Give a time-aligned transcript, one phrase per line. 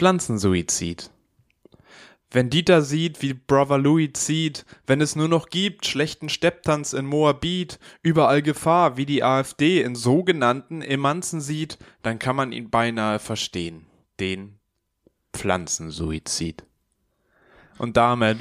[0.00, 1.10] Pflanzensuizid.
[2.30, 7.04] Wenn Dieter sieht, wie Brother Louis zieht, wenn es nur noch gibt, schlechten Stepptanz in
[7.04, 13.18] Moabit, überall Gefahr, wie die AfD in sogenannten Emanzen sieht, dann kann man ihn beinahe
[13.18, 13.84] verstehen.
[14.18, 14.58] Den
[15.34, 16.64] Pflanzensuizid.
[17.76, 18.38] Und damit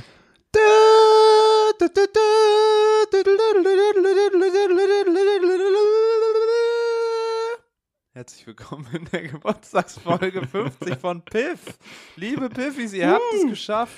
[8.20, 11.80] Herzlich willkommen in der Geburtstagsfolge 50 von Piff.
[12.18, 13.96] Liebe Piffis, ihr habt es geschafft.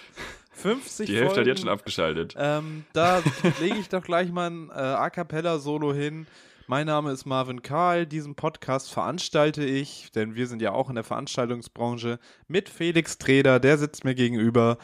[0.51, 1.39] 50 Die Hälfte Folgen.
[1.39, 2.35] hat jetzt schon abgeschaltet.
[2.37, 3.23] Ähm, da
[3.59, 6.27] lege ich doch gleich mal ein äh, A Cappella-Solo hin.
[6.67, 8.05] Mein Name ist Marvin Karl.
[8.05, 13.59] Diesen Podcast veranstalte ich, denn wir sind ja auch in der Veranstaltungsbranche, mit Felix Treder.
[13.59, 14.77] Der sitzt mir gegenüber.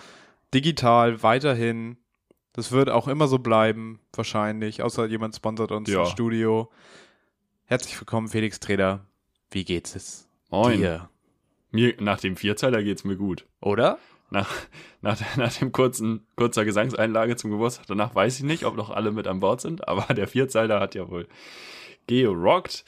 [0.51, 1.97] Digital weiterhin.
[2.53, 4.81] Das wird auch immer so bleiben, wahrscheinlich.
[4.81, 6.05] Außer jemand sponsert uns Ja.
[6.05, 6.71] im Studio.
[7.65, 9.05] Herzlich willkommen, Felix Treder.
[9.51, 10.77] Wie geht's es Moin.
[10.79, 11.09] dir?
[11.71, 13.45] Mir, nach dem Vierzeiler geht's mir gut.
[13.61, 13.99] Oder?
[14.29, 14.49] Nach,
[15.01, 19.11] nach, nach dem kurzen, kurzer Gesangseinlage zum Geburtstag, danach weiß ich nicht, ob noch alle
[19.11, 21.27] mit an Bord sind, aber der Vierzeiler hat ja wohl
[22.07, 22.83] gerockt.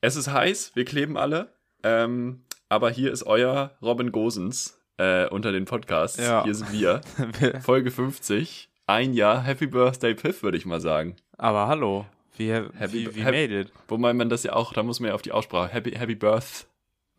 [0.00, 5.52] Es ist heiß, wir kleben alle, ähm, aber hier ist euer Robin Gosens äh, unter
[5.52, 6.18] den Podcasts.
[6.18, 6.44] Ja.
[6.44, 7.00] Hier sind wir.
[7.62, 8.68] Folge 50.
[8.86, 11.16] Ein Jahr Happy Birthday Piff, würde ich mal sagen.
[11.38, 12.06] Aber hallo.
[12.40, 13.72] Wie, Happy- wie, wie Happy- made it?
[13.88, 16.66] Wobei man das ja auch, da muss man ja auf die Aussprache, Happy, Happy Birth,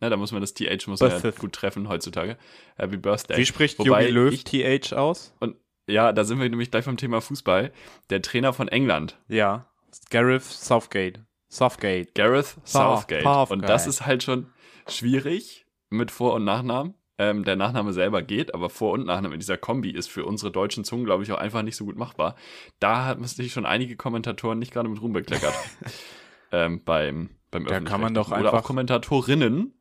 [0.00, 2.36] ne, da muss man das TH muss man ja gut treffen heutzutage.
[2.76, 3.36] Happy Birthday.
[3.36, 5.32] Wie spricht Wobei Jogi Löw ich- TH aus?
[5.40, 5.56] Und
[5.88, 7.72] ja, da sind wir nämlich gleich beim Thema Fußball.
[8.10, 9.66] Der Trainer von England, Ja.
[10.10, 11.20] Gareth Southgate.
[11.50, 12.14] Southgate.
[12.14, 13.22] Gareth Southgate.
[13.22, 13.50] Southgate.
[13.52, 14.46] Und das ist halt schon
[14.88, 16.94] schwierig mit Vor- und Nachnamen.
[17.18, 20.50] Ähm, der Nachname selber geht, aber Vor- und Nachname in dieser Kombi ist für unsere
[20.50, 22.36] deutschen Zungen, glaube ich, auch einfach nicht so gut machbar.
[22.80, 25.52] Da haben sich schon einige Kommentatoren nicht gerade mit Ruhm bekleckert.
[26.52, 28.28] ähm, beim, beim Da kann man doch.
[28.28, 29.74] Oder einfach- auch Kommentatorinnen,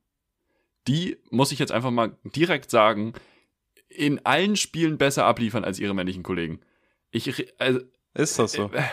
[0.87, 3.13] die, muss ich jetzt einfach mal direkt sagen,
[3.87, 6.59] in allen Spielen besser abliefern als ihre männlichen Kollegen.
[7.11, 7.79] Ich, also,
[8.13, 8.71] Ist das so?
[8.73, 8.83] äh,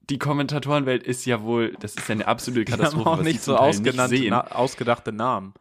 [0.00, 3.08] die Kommentatorenwelt ist ja wohl, das ist ja eine absolute Die haben Katastrophe.
[3.10, 5.54] auch nicht so ausgenannte, na, ausgedachte Namen.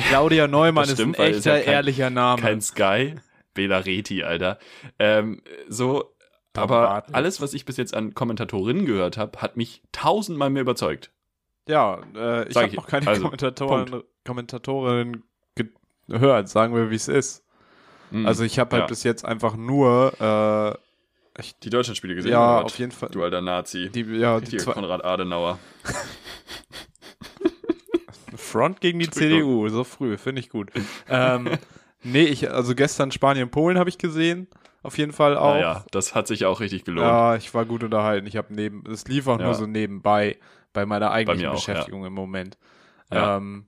[0.08, 2.40] Claudia Neumann Das ist stimmt, ein echter, ja kein- ehrlicher Name.
[2.42, 3.16] Kein Sky,
[3.54, 4.58] Bela Reti, Alter.
[4.98, 6.14] Ähm, so,
[6.52, 10.62] Tom aber alles, was ich bis jetzt an Kommentatorinnen gehört habe, hat mich tausendmal mehr
[10.62, 11.10] überzeugt.
[11.68, 12.74] ja, äh, ich habe ich.
[12.74, 15.22] noch keine Also, Kommentatoren, Kommentatorinnen
[16.08, 17.44] gehört, sagen wir, wie es ist.
[18.12, 18.26] Mhm.
[18.26, 18.86] Also ich habe halt Ja.
[18.86, 20.78] bis jetzt einfach nur,
[21.38, 22.32] äh, die Deutschlandspiele gesehen.
[22.32, 23.90] ja, auf jeden Fall, Du alter Nazi.
[23.90, 25.58] die, ja, die Konrad Adenauer.
[28.46, 29.10] Front gegen die.
[29.10, 30.70] CDU, so früh, finde ich gut.
[31.08, 31.48] ähm,
[32.02, 34.46] nee, ich, also gestern Spanien, Polen habe ich gesehen,
[34.82, 35.54] auf jeden Fall auch.
[35.54, 37.06] Naja, das hat sich auch richtig gelohnt.
[37.06, 38.26] Ja, ich war gut unterhalten.
[38.26, 39.46] Ich habe neben, es lief auch Ja.
[39.46, 40.38] nur so nebenbei
[40.72, 42.56] bei meiner eigentlichen auch, Beschäftigung im Moment.
[43.12, 43.36] Ja.
[43.36, 43.66] Ähm,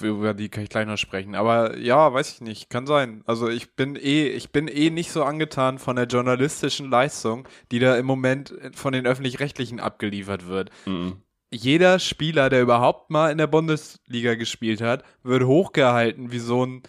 [0.00, 1.34] über die kann ich gleich noch sprechen.
[1.34, 3.22] Aber ja, weiß ich nicht, kann sein.
[3.26, 7.78] Also ich bin eh, ich bin eh nicht so angetan von der journalistischen Leistung, die
[7.78, 10.70] da im Moment von den öffentlich-rechtlichen abgeliefert wird.
[10.86, 11.16] Mhm.
[11.52, 16.82] Jeder Spieler, der überhaupt mal in der Bundesliga gespielt hat, wird hochgehalten wie so ein,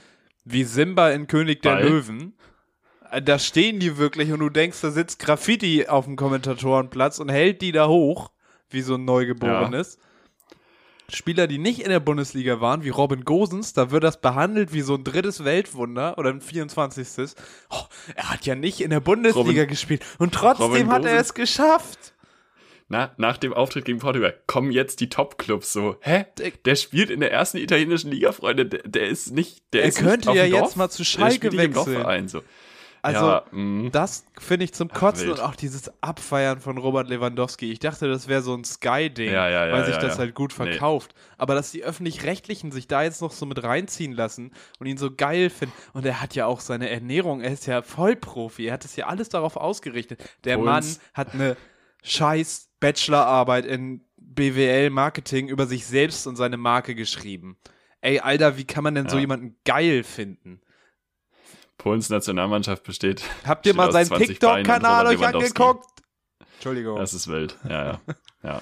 [0.46, 1.84] wie Simba in König der Ball.
[1.90, 2.34] Löwen.
[3.12, 7.29] Äh, Da stehen die wirklich und du denkst, da sitzt Graffiti auf dem Kommentatorenplatz und
[7.29, 8.31] hält die da hoch,
[8.69, 9.97] wie so ein Neugeborenes.
[11.09, 14.81] Spieler, die nicht in der Bundesliga waren, wie Robin Gosens, da wird das behandelt wie
[14.81, 17.35] so ein drittes Weltwunder oder ein 24.
[17.69, 17.75] Oh,
[18.16, 22.12] er hat ja nicht in der Bundesliga Robin- gespielt und trotzdem hat er es geschafft.
[22.89, 25.95] Na, nach dem Auftritt gegen Portugal kommen jetzt die Top-Clubs so.
[26.01, 26.25] Hä?
[26.66, 28.66] Der spielt in der ersten italienischen Liga, Freunde.
[28.66, 29.63] Der, der ist nicht.
[29.73, 30.61] Der Er ist könnte ja Dorf.
[30.63, 31.73] jetzt mal zu Schalke wechseln.
[31.73, 32.41] Dorfverein, so.
[33.05, 33.89] Also, ja, mh.
[33.89, 35.39] das finde ich zum Kotzen wild.
[35.39, 37.69] und auch dieses Abfeiern von Robert Lewandowski.
[37.69, 40.67] Ich dachte, das wäre so ein Sky-Ding, Ja, ja, weil sich das halt gut Nee.
[40.72, 41.13] verkauft.
[41.38, 45.09] Aber dass die Öffentlich-Rechtlichen sich da jetzt noch so mit reinziehen lassen und ihn so
[45.13, 45.75] geil finden.
[45.91, 49.07] Und er hat ja auch seine Ernährung, er ist ja Vollprofi, er hat das ja
[49.07, 50.22] alles darauf ausgerichtet.
[50.45, 51.57] Der Uns- Mann hat eine
[52.03, 57.58] scheiß Bachelorarbeit in BWL-Marketing über sich selbst und seine Marke geschrieben.
[58.02, 59.22] Ey, Alter, wie kann man denn so Ja.
[59.22, 60.62] jemanden geil finden?
[61.78, 63.23] Polens Nationalmannschaft besteht.
[63.46, 65.85] Habt ihr mal seinen 20 Beinen und TikTok-Kanal euch angeguckt?
[66.55, 66.97] Entschuldigung.
[66.97, 67.58] Das ist wild.
[67.67, 68.02] Ja, ja.
[68.44, 68.61] ja.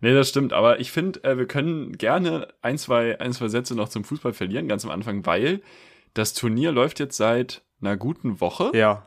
[0.00, 0.52] Nee, das stimmt.
[0.52, 4.32] Aber ich finde, äh, wir können gerne ein zwei, ein, zwei Sätze noch zum Fußball
[4.32, 5.62] verlieren, ganz am Anfang, weil
[6.14, 8.70] das Turnier läuft jetzt seit einer guten Woche.
[8.74, 9.04] ja.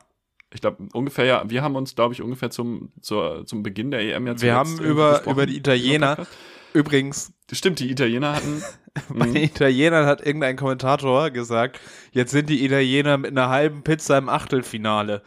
[0.54, 4.00] Ich glaube, ungefähr, ja, wir haben uns, glaube ich, ungefähr zum, zur, zum Beginn der
[4.00, 6.26] EM jetzt Wir haben über, über die Italiener,
[6.72, 8.62] übrigens, Stimmt, die Italiener hatten.
[9.08, 9.34] bei Mhm.
[9.34, 11.80] den Italienern hat irgendein Kommentator gesagt,
[12.12, 15.22] jetzt sind die Italiener mit einer halben Pizza im Achtelfinale.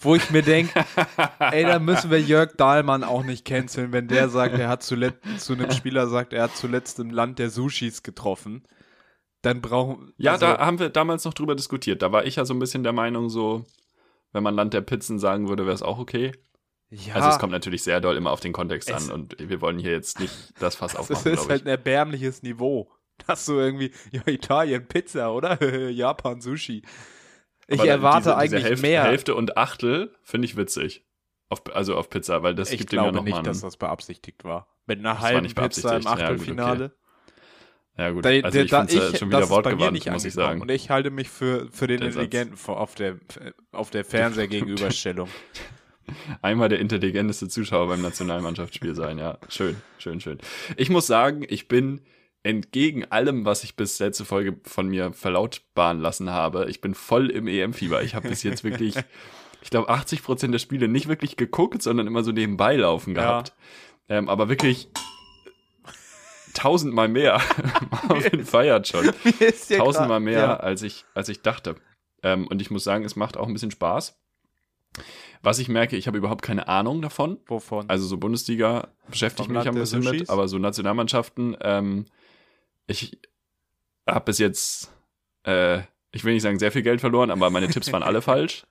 [0.00, 0.84] Wo ich mir denke,
[1.38, 5.18] ey, da müssen wir Jörg Dahlmann auch nicht canceln, wenn der sagt, er hat zuletzt,
[5.38, 8.64] zu einem Spieler sagt, er hat zuletzt im Land der Sushis getroffen.
[9.42, 12.02] dann brauchen Ja, also, da haben wir damals noch drüber diskutiert.
[12.02, 13.64] Da war ich ja so ein bisschen der Meinung, so,
[14.34, 16.32] wenn man Land der Pizzen sagen würde, wäre es auch okay.
[16.90, 19.62] ja, Also es kommt natürlich sehr doll immer auf den Kontext Es- an und wir
[19.62, 21.66] wollen hier jetzt nicht das Fass das aufmachen, ist glaube halt ich.
[21.66, 22.90] ein erbärmliches Niveau.
[23.28, 25.62] Dass du irgendwie, ja, Italien Pizza, oder?
[25.90, 26.82] Japan Sushi.
[27.68, 29.04] Ich Aber erwarte diese, eigentlich diese Hälfte, mehr.
[29.04, 31.06] Hälfte und Achtel finde ich witzig.
[31.48, 33.76] Auf, also auf Pizza, weil das ich gibt dem ja glaube nochmal nicht, dass das
[33.76, 34.66] beabsichtigt war.
[34.86, 36.58] Mit einer war halben nicht Pizza im beabsichtigt.
[36.58, 36.90] Ja, gut, okay.
[37.96, 40.60] Ja gut, also da- ich da- finde ich- schon wieder wortgewandt, muss ich sagen.
[40.60, 42.24] Und ich halte mich für, für den Der Satz.
[42.24, 43.16] Intelligenten vor- auf der,
[43.72, 45.28] auf der Fernsehergegenüberstellung.
[46.42, 49.38] Einmal der intelligenteste Zuschauer beim Nationalmannschaftsspiel sein, ja.
[49.48, 50.38] Schön, schön, schön.
[50.76, 52.00] Ich muss sagen, ich bin
[52.42, 57.30] entgegen allem, was ich bis letzte Folge von mir verlautbaren lassen habe, ich bin voll
[57.30, 58.02] im EM-Fieber.
[58.02, 58.96] Ich habe bis jetzt wirklich,
[59.62, 63.22] ich glaube, 80 Prozent der Spiele nicht wirklich geguckt, sondern immer so nebenbei laufen Ja.
[63.22, 63.54] gehabt.
[64.10, 64.88] Ähm, aber wirklich
[66.64, 67.40] tausendmal mehr.
[68.08, 69.10] Marvin feiert schon.
[69.76, 70.56] Tausendmal mehr, Ja.
[70.56, 71.76] als, ich, als ich dachte.
[72.22, 74.18] Ähm, und ich muss sagen, es macht auch ein bisschen Spaß.
[75.42, 77.38] Was ich merke, ich habe überhaupt keine Ahnung davon.
[77.46, 77.88] Wovon?
[77.90, 82.06] Also so Bundesliga beschäftige ich mich ein bisschen mit, aber so Nationalmannschaften, ähm,
[82.86, 83.18] ich
[84.06, 84.90] habe bis jetzt,
[85.44, 85.80] äh,
[86.12, 88.64] ich will nicht sagen sehr viel Geld verloren, aber meine Tipps waren alle falsch.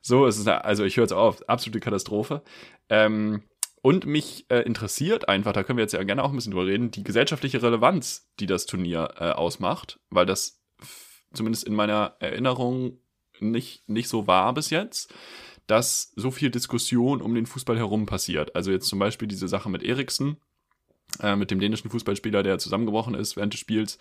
[0.00, 2.42] So, es ist also ich höre jetzt auf, absolute Katastrophe.
[2.88, 3.42] Ähm,
[3.82, 6.66] und mich äh, interessiert einfach, da können wir jetzt ja gerne auch ein bisschen drüber
[6.66, 10.62] reden, die gesellschaftliche Relevanz, die das Turnier äh, ausmacht, weil das
[11.34, 12.98] zumindest in meiner Erinnerung
[13.40, 15.12] nicht, nicht so war bis jetzt,
[15.66, 18.54] dass so viel Diskussion um den Fußball herum passiert.
[18.54, 20.36] Also jetzt zum Beispiel diese Sache mit Eriksen,
[21.20, 23.98] äh, mit dem dänischen Fußballspieler, der zusammengebrochen ist während des Spiels,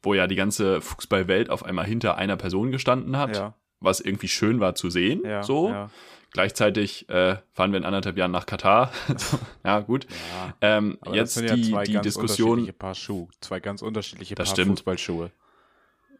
[0.00, 4.28] wo ja die ganze Fußballwelt auf einmal hinter einer Person gestanden hat, ja, was irgendwie
[4.28, 5.22] schön war zu sehen.
[5.24, 5.70] ja, so.
[5.70, 5.90] Ja,
[6.34, 8.90] Gleichzeitig äh, fahren wir in anderthalb Jahren nach Katar.
[9.64, 10.08] ja, gut.
[10.10, 10.54] ja.
[10.78, 12.50] Ähm, jetzt sind ja die, zwei die ganz Diskussion.
[12.50, 13.28] unterschiedliche Paar Schuhe.
[13.40, 14.70] Zwei ganz unterschiedliche Das Paar stimmt.
[14.80, 15.30] Fußballschuhe.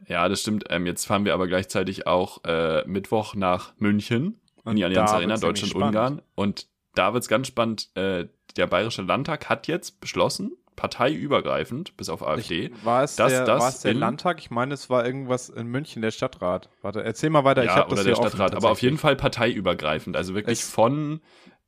[0.06, 0.66] Ja, das stimmt.
[0.70, 5.10] Ähm, jetzt fahren wir aber gleichzeitig auch äh, Mittwoch nach München in Und die Allianz
[5.10, 6.22] Arena, Deutschland-Ungarn.
[6.36, 7.90] Und da wird's ganz spannend.
[7.96, 12.66] Äh, der Bayerische Landtag hat jetzt beschlossen, parteiübergreifend, bis auf AfD.
[12.66, 14.38] Ich, war es dass der, das war es der Landtag?
[14.38, 16.68] Ich meine, es war irgendwas in München, der Stadtrat.
[16.82, 17.62] Warte, erzähl mal weiter.
[17.62, 18.98] ich ja, habe das oder der hier offen, Stadtrat, aber auf jeden.
[18.98, 20.16] Fall parteiübergreifend.
[20.16, 21.20] Also wirklich Ich- von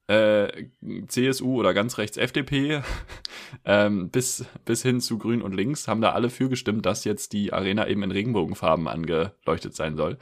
[0.09, 0.67] äh,
[1.09, 2.83] CSU oder ganz rechts FDP
[3.65, 7.33] ähm, bis, bis hin zu Grün und Links haben da alle für gestimmt, dass jetzt
[7.33, 10.19] die Arena eben in Regenbogenfarben angeleuchtet sein soll.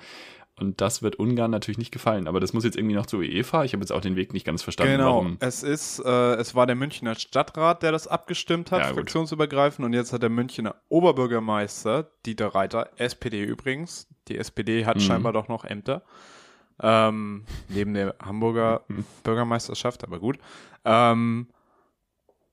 [0.56, 2.28] Und das wird Ungarn natürlich nicht gefallen.
[2.28, 3.64] Aber das muss jetzt irgendwie noch zur UEFA.
[3.64, 5.36] Ich habe jetzt auch den Weg nicht ganz verstanden, Genau, warum.
[5.40, 9.92] es ist, äh, es war der Münchner Stadtrat, der das abgestimmt hat, Ja, fraktionsübergreifend, und
[9.94, 15.00] jetzt hat der Münchner Oberbürgermeister, Dieter Reiter, SPD übrigens, die SPD hat Mhm.
[15.00, 16.02] scheinbar doch noch Ämter,
[16.80, 19.04] ähm, neben der Hamburger Mhm.
[19.24, 20.38] Bürgermeisterschaft, aber gut,
[20.84, 21.48] ähm,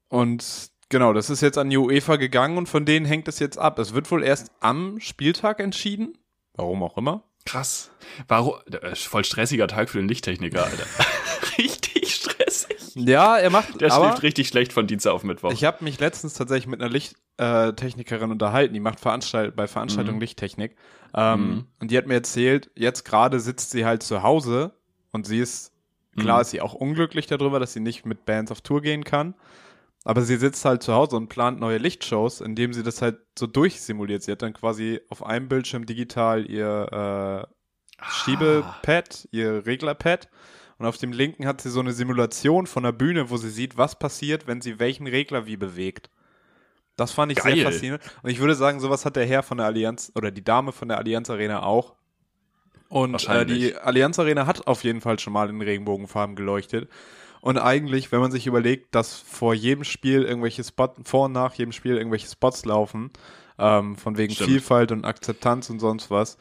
[0.09, 3.57] und genau, das ist jetzt an die UEFA gegangen und von denen hängt es jetzt
[3.57, 3.79] ab.
[3.79, 6.17] Es wird wohl erst am Spieltag entschieden,
[6.55, 7.23] warum auch immer.
[7.45, 7.91] Krass.
[8.27, 8.55] Warum?
[8.71, 10.85] äh, Voll stressiger Tag für den Lichttechniker, Alter.
[11.57, 12.77] richtig stressig.
[12.95, 15.51] Ja, er macht, Der schläft richtig schlecht von Dienstag auf Mittwoch.
[15.51, 20.21] Ich habe mich letztens tatsächlich mit einer Lichttechnikerin unterhalten, die macht Veranstalt bei Veranstaltungen Mhm.
[20.21, 20.75] Lichttechnik.
[21.13, 21.65] Ähm, Mhm.
[21.79, 24.73] Und die hat mir erzählt, jetzt gerade sitzt sie halt zu Hause
[25.11, 25.71] und sie ist,
[26.17, 26.41] klar Mhm.
[26.41, 29.35] ist sie auch unglücklich darüber, dass sie nicht mit Bands auf Tour gehen kann.
[30.03, 33.45] Aber sie sitzt halt zu Hause und plant neue Lichtshows, indem sie das halt so
[33.45, 34.23] durchsimuliert.
[34.23, 40.29] Sie hat dann quasi auf einem Bildschirm digital ihr äh, Schiebepad, ihr Reglerpad.
[40.79, 43.77] Und auf dem linken hat sie so eine Simulation von der Bühne, wo sie sieht,
[43.77, 46.09] was passiert, wenn sie welchen Regler wie bewegt.
[46.95, 47.55] Das fand ich Geil.
[47.55, 48.01] sehr faszinierend.
[48.23, 50.87] Und ich würde sagen, sowas hat der Herr von der Allianz oder die Dame von
[50.87, 51.95] der Allianz Arena auch.
[52.89, 56.89] Und äh, die Allianz Arena hat auf jeden Fall schon mal in Regenbogenfarben geleuchtet.
[57.41, 61.53] Und eigentlich, wenn man sich überlegt, dass vor jedem Spiel irgendwelche Spots, vor und nach
[61.55, 63.11] jedem Spiel irgendwelche Spots laufen,
[63.57, 64.49] ähm, von wegen Stimmt.
[64.49, 66.37] Vielfalt und Akzeptanz und sonst was,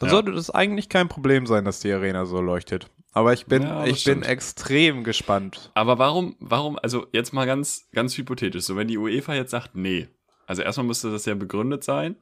[0.00, 0.14] dann Ja.
[0.16, 2.88] sollte das eigentlich kein Problem sein, dass die Arena so leuchtet.
[3.12, 5.70] Aber ich bin, Ja, ich bin extrem gespannt.
[5.74, 9.76] Aber warum, warum, also jetzt mal ganz, ganz hypothetisch, so wenn die UEFA jetzt sagt,
[9.76, 10.08] nee,
[10.46, 12.16] also erstmal müsste das ja begründet sein.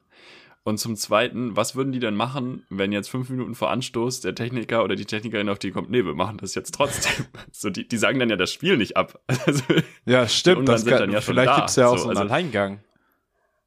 [0.65, 4.33] Und zum Zweiten, was würden die denn machen, wenn jetzt fünf Minuten vor Anstoß der
[4.33, 7.25] Techniker oder die Technikerin auf die kommt, nee, wir machen das jetzt trotzdem.
[7.51, 9.19] So, die, die sagen dann ja das Spiel nicht ab.
[9.45, 9.63] Also,
[10.05, 10.69] Ja, stimmt.
[10.69, 11.55] Das kann, dann ja vielleicht da.
[11.57, 12.79] gibt's ja auch So, so einen also- Alleingang.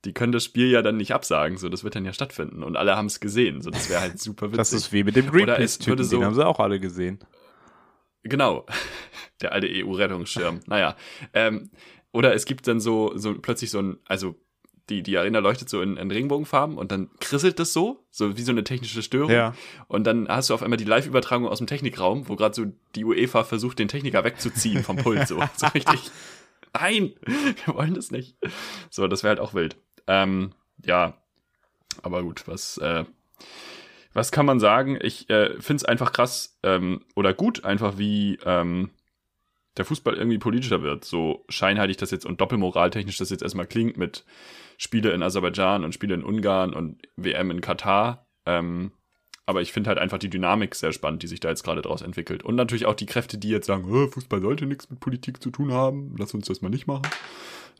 [0.06, 1.58] die können das Spiel ja dann nicht absagen.
[1.58, 2.62] So, das wird dann ja stattfinden.
[2.62, 3.60] Und alle haben es gesehen.
[3.60, 4.56] So, das wäre halt super witzig.
[4.56, 7.18] Das ist wie mit dem es Greenpeace-Typen, so- den haben sie auch alle gesehen.
[8.22, 8.64] Genau.
[9.42, 10.60] Der alte EU-Rettungsschirm.
[10.66, 10.96] naja.
[11.34, 11.70] Ähm,
[12.12, 14.34] oder es gibt dann so, so plötzlich so ein, also
[14.88, 18.42] die, die Arena leuchtet so in, in Regenbogenfarben und dann krisselt das so, so wie
[18.42, 19.30] so eine technische Störung.
[19.30, 19.54] Ja.
[19.88, 23.04] Und dann hast du auf einmal die Live-Übertragung aus dem Technikraum, wo gerade so die
[23.04, 25.26] UEFA versucht, den Techniker wegzuziehen vom Pult.
[25.26, 26.10] So, so richtig.
[26.72, 27.12] Nein,
[27.64, 28.36] wir wollen das nicht.
[28.90, 29.76] So, das wäre halt auch wild.
[30.06, 30.52] Ähm,
[30.84, 31.14] ja.
[32.02, 33.04] Aber gut, was, äh,
[34.12, 34.98] was kann man sagen?
[35.00, 38.90] Ich äh, finde es einfach krass ähm, oder gut, einfach wie ähm,
[39.76, 41.04] der Fußball irgendwie politischer wird.
[41.04, 44.24] So scheinheilig das jetzt und doppelmoraltechnisch das jetzt erstmal klingt mit
[44.78, 48.26] Spiele in Aserbaidschan und Spiele in Ungarn und WM in Katar.
[48.46, 48.92] Ähm,
[49.46, 52.02] aber ich finde halt einfach die Dynamik sehr spannend, die sich da jetzt gerade draus
[52.02, 52.42] entwickelt.
[52.42, 55.72] Und natürlich auch die Kräfte, die jetzt sagen, Fußball sollte nichts mit Politik zu tun
[55.72, 57.06] haben, lass uns das mal nicht machen.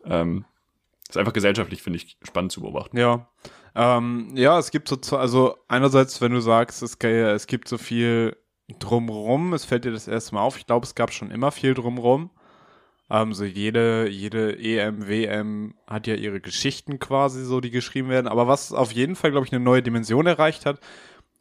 [0.04, 0.44] Ähm,
[1.08, 2.96] ist einfach gesellschaftlich, finde ich, spannend zu beobachten.
[2.96, 3.28] Ja.
[3.74, 8.36] Ähm, ja, es gibt so, also einerseits, wenn du sagst, es, es gibt so viel
[8.78, 10.56] drumrum, es fällt dir das erste Mal auf.
[10.58, 12.30] Ich glaube, es gab schon immer viel drumrum.
[13.08, 18.26] Ähm, so jede, jede EM, WM hat ja ihre Geschichten quasi so, die geschrieben werden.
[18.26, 20.80] Aber was auf jeden Fall, glaube ich, eine neue Dimension erreicht hat,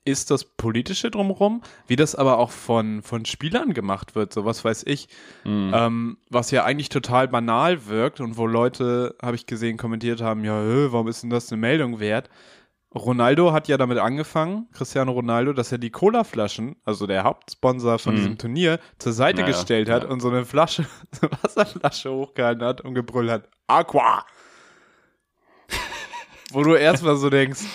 [0.05, 4.63] ist das Politische drumherum, wie das aber auch von, von Spielern gemacht wird, so was
[4.63, 5.09] weiß ich,
[5.43, 5.71] mhm.
[5.73, 10.45] ähm, was ja eigentlich total banal wirkt und wo Leute, habe ich gesehen, kommentiert haben,
[10.45, 10.53] ja,
[10.91, 12.29] warum ist denn das eine Meldung wert?
[12.95, 18.13] Ronaldo hat ja damit angefangen, Cristiano Ronaldo, dass er die Cola-Flaschen, also der Hauptsponsor von
[18.13, 18.17] mhm.
[18.17, 20.09] diesem Turnier, zur Seite naja, gestellt hat ja.
[20.09, 24.25] und so eine Flasche, so eine Wasserflasche hochgehalten hat und gebrüllt hat, Aqua!
[26.51, 27.65] Wo du erstmal so denkst,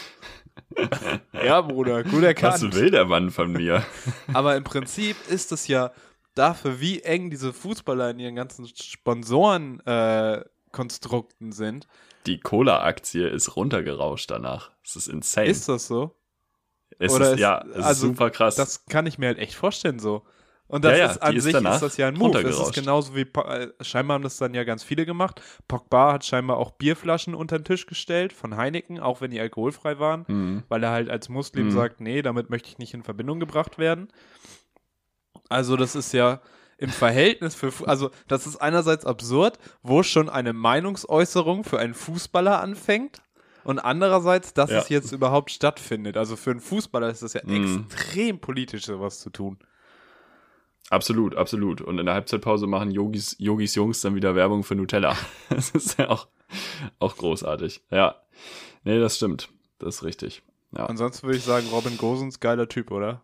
[1.33, 2.63] ja, Bruder, gut erkannt.
[2.63, 3.85] Was will der Mann von mir?
[4.33, 5.93] Aber im Prinzip ist es ja
[6.35, 11.87] dafür, wie eng diese Fußballer in ihren ganzen Sponsorenkonstrukten äh, sind.
[12.27, 14.71] Die Cola-Aktie ist runtergerauscht danach.
[14.85, 15.49] Das ist insane.
[15.49, 16.17] Ist das so?
[16.99, 18.57] Es Oder ist, ist, ja, es also, ist super krass.
[18.57, 20.23] Das kann ich mir halt echt vorstellen so.
[20.71, 22.43] Und das ja, ja, ist an sich ist, ist, das ja ein Move.
[22.45, 25.43] Das ist genauso wie äh, scheinbar haben das dann ja ganz viele gemacht.
[25.67, 29.99] Pogba hat scheinbar auch Bierflaschen unter den Tisch gestellt von Heineken, auch wenn die alkoholfrei
[29.99, 30.63] waren, mhm.
[30.69, 31.71] weil er halt als Muslim mhm.
[31.73, 34.13] sagt, nee, damit möchte ich nicht in Verbindung gebracht werden.
[35.49, 36.41] Also das ist ja
[36.81, 42.61] im Verhältnis für, also das ist einerseits absurd, wo schon eine Meinungsäußerung für einen Fußballer
[42.61, 43.23] anfängt
[43.65, 44.79] und andererseits, dass ja.
[44.79, 46.17] es jetzt überhaupt stattfindet.
[46.17, 47.87] Also für einen Fußballer ist das ja mhm.
[47.89, 49.59] extrem politisch, sowas zu tun.
[50.89, 51.83] Absolut, absolut.
[51.83, 55.17] Und in der Halbzeitpause machen Yogis, Yogis Jungs dann wieder Werbung für Nutella.
[55.51, 56.29] Das ist ja auch,
[56.99, 57.83] auch großartig.
[57.91, 58.17] Ja.
[58.85, 59.51] Nee, das stimmt.
[59.79, 60.43] Das ist richtig.
[60.75, 60.87] Ja.
[60.87, 63.23] Ansonsten würde ich sagen, Robin Gosens, geiler Typ, oder?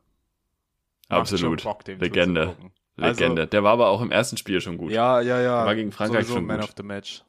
[1.08, 1.62] Absolut.
[1.62, 2.54] Bock, Legende.
[2.96, 3.42] Legende.
[3.42, 4.90] Also, der war aber auch im ersten Spiel schon gut.
[4.90, 5.58] Ja, ja, ja.
[5.58, 6.70] Der war gegen Frankreich schon Man gut.
[6.70, 7.22] of the Match.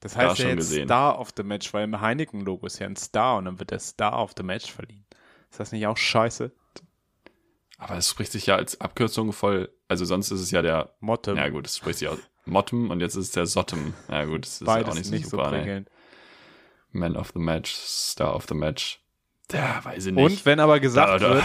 [0.00, 0.88] Das heißt ja jetzt gesehen.
[0.88, 3.78] Star of the Match, weil im Heineken-Logo ist ja ein Star und dann wird der
[3.78, 5.04] Star of the Match verliehen.
[5.50, 6.50] Ist das nicht auch scheiße?
[7.78, 11.36] Aber es spricht sich ja als Abkürzung voll, also sonst ist es ja der Mottem.
[11.36, 13.94] Ja gut, es spricht sich aus Mottem und jetzt ist es der Sottem.
[14.08, 15.50] Ja gut, das ist Beides auch nicht so nicht super.
[15.50, 15.84] So ne?
[16.90, 19.00] Man of the Match, Star of the Match.
[19.52, 20.24] Ja, weiß ich nicht.
[20.24, 21.34] Und wenn aber gesagt da, da.
[21.34, 21.44] wird,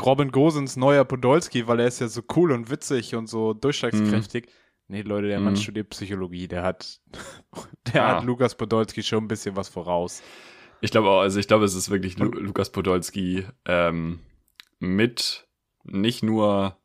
[0.00, 4.46] Robin Gosens neuer Podolski, weil er ist ja so cool und witzig und so durchschlagskräftig.
[4.46, 4.50] Mhm.
[4.88, 5.58] Nee, Leute, der Mann mhm.
[5.58, 7.00] studiert Psychologie, der hat,
[7.94, 8.16] der ah.
[8.16, 10.22] hat Lukas Podolski schon ein bisschen was voraus.
[10.80, 14.20] Ich glaube auch, also ich glaube, es ist wirklich Lu Lukas Podolski ähm,
[14.78, 15.46] mit
[15.84, 16.76] nicht nur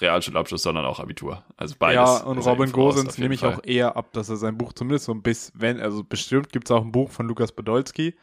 [0.00, 1.44] Realschulabschluss, sondern auch Abitur.
[1.56, 1.96] Also beides.
[1.96, 3.54] Ja, und Robin Gosens nehme ich Fall.
[3.54, 6.68] auch eher ab, dass er sein Buch zumindest so ein bisschen, wenn, also bestimmt gibt
[6.68, 8.14] es auch ein Buch von Lukas Podolski,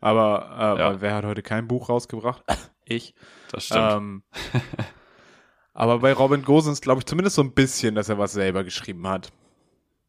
[0.00, 1.00] aber äh, ja.
[1.00, 2.42] wer hat heute kein Buch rausgebracht?
[2.90, 3.14] Ich.
[3.50, 3.92] Das stimmt.
[3.92, 4.22] Ähm,
[5.74, 9.06] aber bei Robin Gosens glaube ich zumindest so ein bisschen, dass er was selber geschrieben
[9.08, 9.32] hat.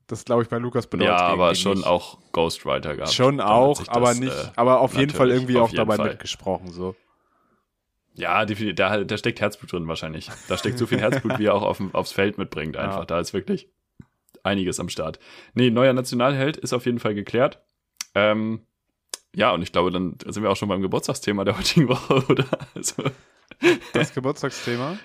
[0.08, 1.14] Das glaube ich bei Lukas Podolski.
[1.14, 1.88] Ja, aber schon nicht.
[1.88, 3.14] auch Ghostwriter gehabt.
[3.14, 6.10] Schon auch, das, aber nicht, äh, aber auf jeden Fall irgendwie auch dabei Fall.
[6.10, 6.96] mitgesprochen so.
[8.14, 8.46] Ja.
[8.46, 10.30] Da, da steckt Herzblut drin wahrscheinlich.
[10.50, 13.00] Da steckt so viel Herzblut, wie er auch auf, aufs Feld mitbringt einfach.
[13.00, 13.06] Ja.
[13.06, 13.70] Da ist wirklich
[14.44, 15.20] einiges am Start.
[15.54, 17.64] Nee, neuer Nationalheld ist auf jeden Fall geklärt.
[18.14, 18.66] Ähm,
[19.36, 22.46] ja, und ich glaube, dann sind wir auch schon beim Geburtstagsthema der heutigen Woche, oder?
[22.76, 23.04] Also.
[23.94, 24.98] Das Geburtstagsthema?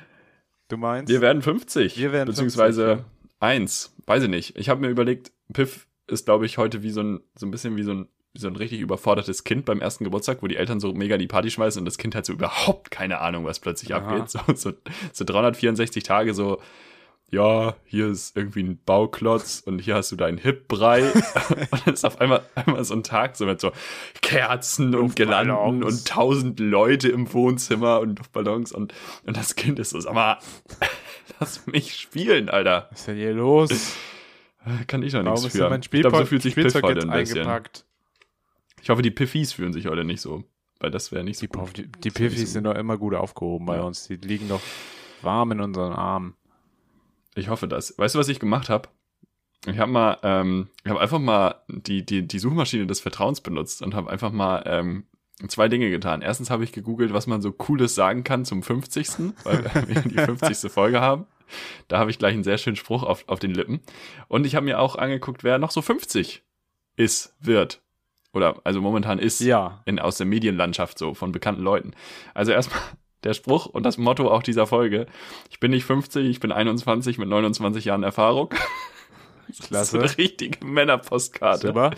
[0.68, 1.12] Du meinst?
[1.12, 1.96] Wir werden 50.
[1.98, 3.06] Wir werden beziehungsweise 50,
[3.40, 3.48] ja.
[3.48, 3.94] 1.
[4.06, 4.56] Weiß ich nicht.
[4.56, 7.76] Ich habe mir überlegt, Piff ist, glaube ich, heute wie so ein, so ein bisschen
[7.76, 10.78] wie so ein wie so ein richtig überfordertes Kind beim ersten Geburtstag, wo die Eltern
[10.78, 13.94] so mega die Party schmeißen und das Kind hat so überhaupt keine Ahnung, was plötzlich
[13.94, 14.06] Aha.
[14.06, 14.28] abgeht.
[14.28, 14.72] So, so,
[15.12, 16.60] so 364 Tage so,
[17.30, 21.02] ja, hier ist irgendwie ein Bauklotz und hier hast du deinen Hip-Brei.
[21.70, 23.72] und dann ist auf einmal, einmal so ein Tag so mit so
[24.22, 29.90] Kerzen und Girlanden und tausend Leute im Wohnzimmer und Luftballons und, und das Kind ist
[29.90, 30.38] so, sag mal,
[31.40, 32.88] lass mich spielen, Alter.
[32.90, 33.96] Was ist denn hier los?
[34.86, 35.68] Kann ich noch nichts für.
[35.68, 37.38] Mein Spielzeug, ich glaube, so fühlt sich Spielzeug Piff heute ein bisschen.
[37.40, 37.84] Eingepackt.
[38.82, 40.44] Ich hoffe, die Piffis fühlen sich heute nicht so,
[40.78, 41.76] weil das wäre nicht so die, gut.
[41.76, 44.06] Die, die Piffis so sind doch immer gut aufgehoben bei uns.
[44.06, 44.60] Die liegen doch
[45.22, 46.36] warm in unseren Armen.
[47.36, 47.96] Ich hoffe das.
[47.98, 48.88] Weißt du, was ich gemacht habe?
[49.66, 53.82] Ich habe mal, ähm, ich habe einfach mal die, die, die Suchmaschine des Vertrauens benutzt
[53.82, 55.04] und habe einfach mal ähm,
[55.48, 56.22] zwei Dinge getan.
[56.22, 59.08] Erstens habe ich gegoogelt, was man so Cooles sagen kann zum 50.
[59.44, 60.70] weil wir die 50.
[60.70, 61.26] Folge haben.
[61.88, 63.80] Da habe ich gleich einen sehr schönen Spruch auf, auf den Lippen.
[64.28, 66.42] Und ich habe mir auch angeguckt, wer noch so 50
[66.96, 67.82] ist, wird
[68.32, 69.82] Oder also momentan ist Ja.
[69.84, 71.92] in, aus der Medienlandschaft so von bekannten Leuten.
[72.34, 72.80] Also erstmal
[73.26, 75.06] der Spruch und das Motto auch dieser Folge.
[75.50, 78.54] Ich bin nicht 50, ich bin 21 mit 29 Jahren Erfahrung.
[79.48, 79.98] Das ist Klasse.
[80.00, 81.68] eine richtige Männerpostkarte.
[81.68, 81.92] Super.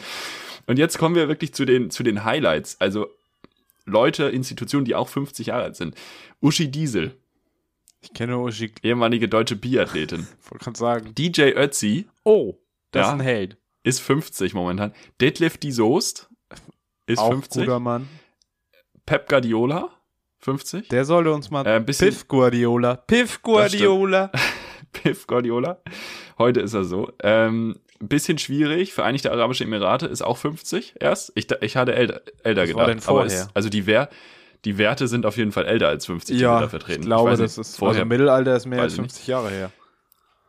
[0.67, 2.79] Und jetzt kommen wir wirklich zu den, zu den Highlights.
[2.79, 3.07] Also
[3.87, 5.95] Leute, Institutionen, die auch 50 Jahre alt sind.
[6.43, 7.17] Uschi Diesel,
[8.03, 10.27] Ich kenne Uschi, ehemalige deutsche Biathletin.
[10.51, 11.15] wollte gerade sagen.
[11.15, 12.57] DJ Ötzi Oh,
[12.91, 13.07] das Ja.
[13.09, 13.57] ist ein Held.
[13.83, 14.93] ist 50 momentan.
[15.23, 16.29] Detlef die Soest
[17.07, 17.63] ist Auch 50.
[17.65, 18.11] guter Mann.
[19.07, 19.89] Pep Guardiola
[20.51, 20.89] 50.
[20.89, 21.67] Der sollte uns mal.
[21.67, 22.97] Äh, bisschen- Piff Guardiola.
[22.97, 24.31] Piff Guardiola.
[24.93, 25.79] Pep Guardiola.
[26.39, 27.13] Heute ist er so.
[27.23, 28.93] Ähm, bisschen schwierig.
[28.95, 31.31] Vereinigte Arabische Emirate ist auch 50 erst.
[31.35, 32.89] Ich, ich hatte älter, älter Was gedacht.
[32.91, 33.27] aber vorher?
[33.27, 34.09] ist, also die, Wer
[34.65, 37.01] die Werte sind auf jeden Fall älter als 50, die wir Ja, da vertreten.
[37.03, 37.77] ich glaube, weiß das nicht, ist.
[37.77, 38.01] vorher.
[38.01, 39.11] Also Mittelalter ist mehr als ich nicht.
[39.13, 39.71] 50 Jahre her.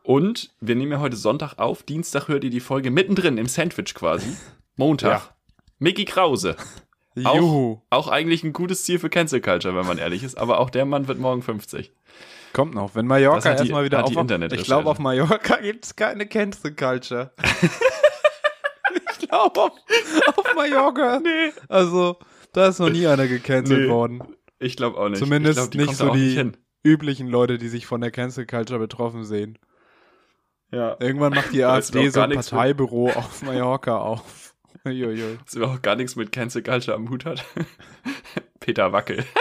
[0.03, 1.84] Und wir nehmen ja heute Sonntag auf.
[1.84, 4.36] Dienstag hört ihr die Folge mittendrin im Sandwich quasi.
[4.77, 5.12] Montag.
[5.12, 5.22] Ja.
[5.79, 6.56] Mickey Krause.
[7.24, 7.82] Auch, Juhu.
[7.89, 10.38] auch eigentlich ein gutes Ziel für Cancel Culture, wenn man ehrlich ist.
[10.38, 11.92] Aber auch der Mann wird morgen 50.
[12.54, 12.96] Kommt noch.
[12.96, 14.54] Wenn Mallorca die- erstmal wieder die aufwacht.
[14.54, 17.32] Ich glaube, auf Mallorca gibt es keine Cancel Culture.
[19.20, 19.72] ich glaube, auf,
[20.38, 21.20] auf Mallorca.
[21.20, 21.51] Nee.
[21.68, 22.18] Also,
[22.54, 23.89] da ist noch nie einer gecancelt Nee.
[23.89, 24.24] worden.
[24.60, 25.20] Ich glaube auch nicht.
[25.20, 26.58] Zumindest glaub, nicht so auch die- Nicht.
[26.84, 29.60] Üblichen Leute, die sich von der Cancel Culture betroffen sehen.
[30.72, 30.96] Ja.
[31.00, 34.49] Irgendwann macht die AfD auch so ein Parteibureau auf Mallorca auf.
[34.86, 35.38] Uiuiui.
[35.46, 37.44] Das überhaupt gar nichts mit Cancel Culture am Hut hat.
[38.60, 39.24] Peter Wackel.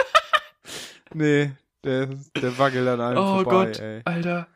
[1.13, 1.51] Nee,
[1.83, 2.07] der,
[2.39, 4.01] der wackelt an einem Oh vorbei, Gott, ey.
[4.05, 4.47] Alter.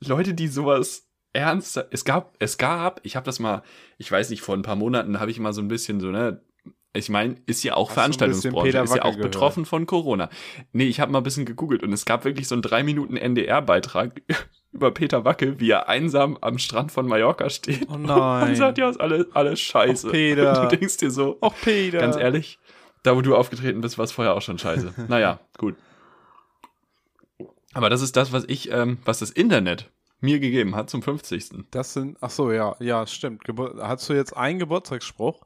[0.00, 1.76] Leute, die sowas ernst.
[1.90, 3.62] Es gab, es gab, ich habe das mal,
[3.98, 6.40] ich weiß nicht, vor ein paar Monaten habe ich mal so ein bisschen so, ne.
[6.94, 9.32] Ich meine, ist ja auch Hast Veranstaltungsbranche, ist ja auch gehört?
[9.32, 10.30] betroffen von Corona.
[10.72, 13.16] Nee, ich habe mal ein bisschen gegoogelt und es gab wirklich so einen drei Minuten
[13.18, 14.22] NDR-Beitrag
[14.72, 17.88] über Peter Wackel, wie er einsam am Strand von Mallorca steht.
[17.90, 18.48] Oh nein.
[18.48, 20.08] Und sagt, ja, ist alles, alles scheiße.
[20.08, 20.62] Och, Peter.
[20.62, 21.98] Und du denkst dir so, Och, Peter.
[21.98, 22.58] Ganz ehrlich,
[23.02, 24.94] da wo du aufgetreten bist, war es vorher auch schon scheiße.
[25.08, 25.76] naja, gut.
[27.72, 31.66] Aber das ist das, was ich, ähm, was das Internet mir gegeben hat zum 50.
[31.70, 33.44] Das sind, ach so, ja, ja, stimmt.
[33.44, 35.44] Gebur Hast du jetzt einen Geburtstagsspruch?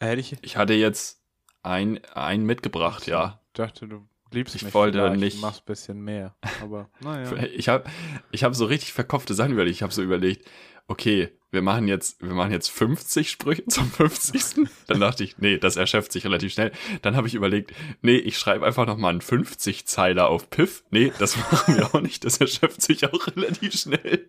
[0.00, 1.22] Hätte ich Ich hatte jetzt
[1.62, 3.40] ein, ein mitgebracht, ja.
[3.52, 6.36] dachte, du liebst Ich mich wollte nicht- machst ein bisschen mehr.
[6.62, 7.32] Aber naja.
[7.54, 7.84] Ich habe
[8.30, 9.76] ich hab so richtig verkopfte Sachen überlegt.
[9.76, 10.48] Ich habe so überlegt,
[10.88, 14.68] okay, wir machen jetzt, wir machen jetzt 50 Sprüche zum 50.
[14.88, 16.70] Dann dachte ich, nee, das erschöpft sich relativ schnell.
[17.02, 20.84] Dann habe ich überlegt, nee, ich schreibe einfach nochmal einen 50-Zeiler auf Piff.
[20.90, 22.24] Nee, das machen wir auch nicht.
[22.24, 24.28] Das erschöpft sich auch relativ schnell.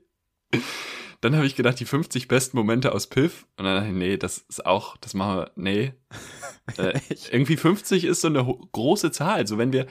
[1.21, 3.45] Dann habe ich gedacht, die 50 besten Momente aus Piff.
[3.57, 5.93] Und dann dachte ich, nee, das ist auch, das machen wir, nee.
[6.77, 6.99] Äh,
[7.32, 9.47] irgendwie 50 ist so eine große Zahl.
[9.47, 9.88] So wenn wir,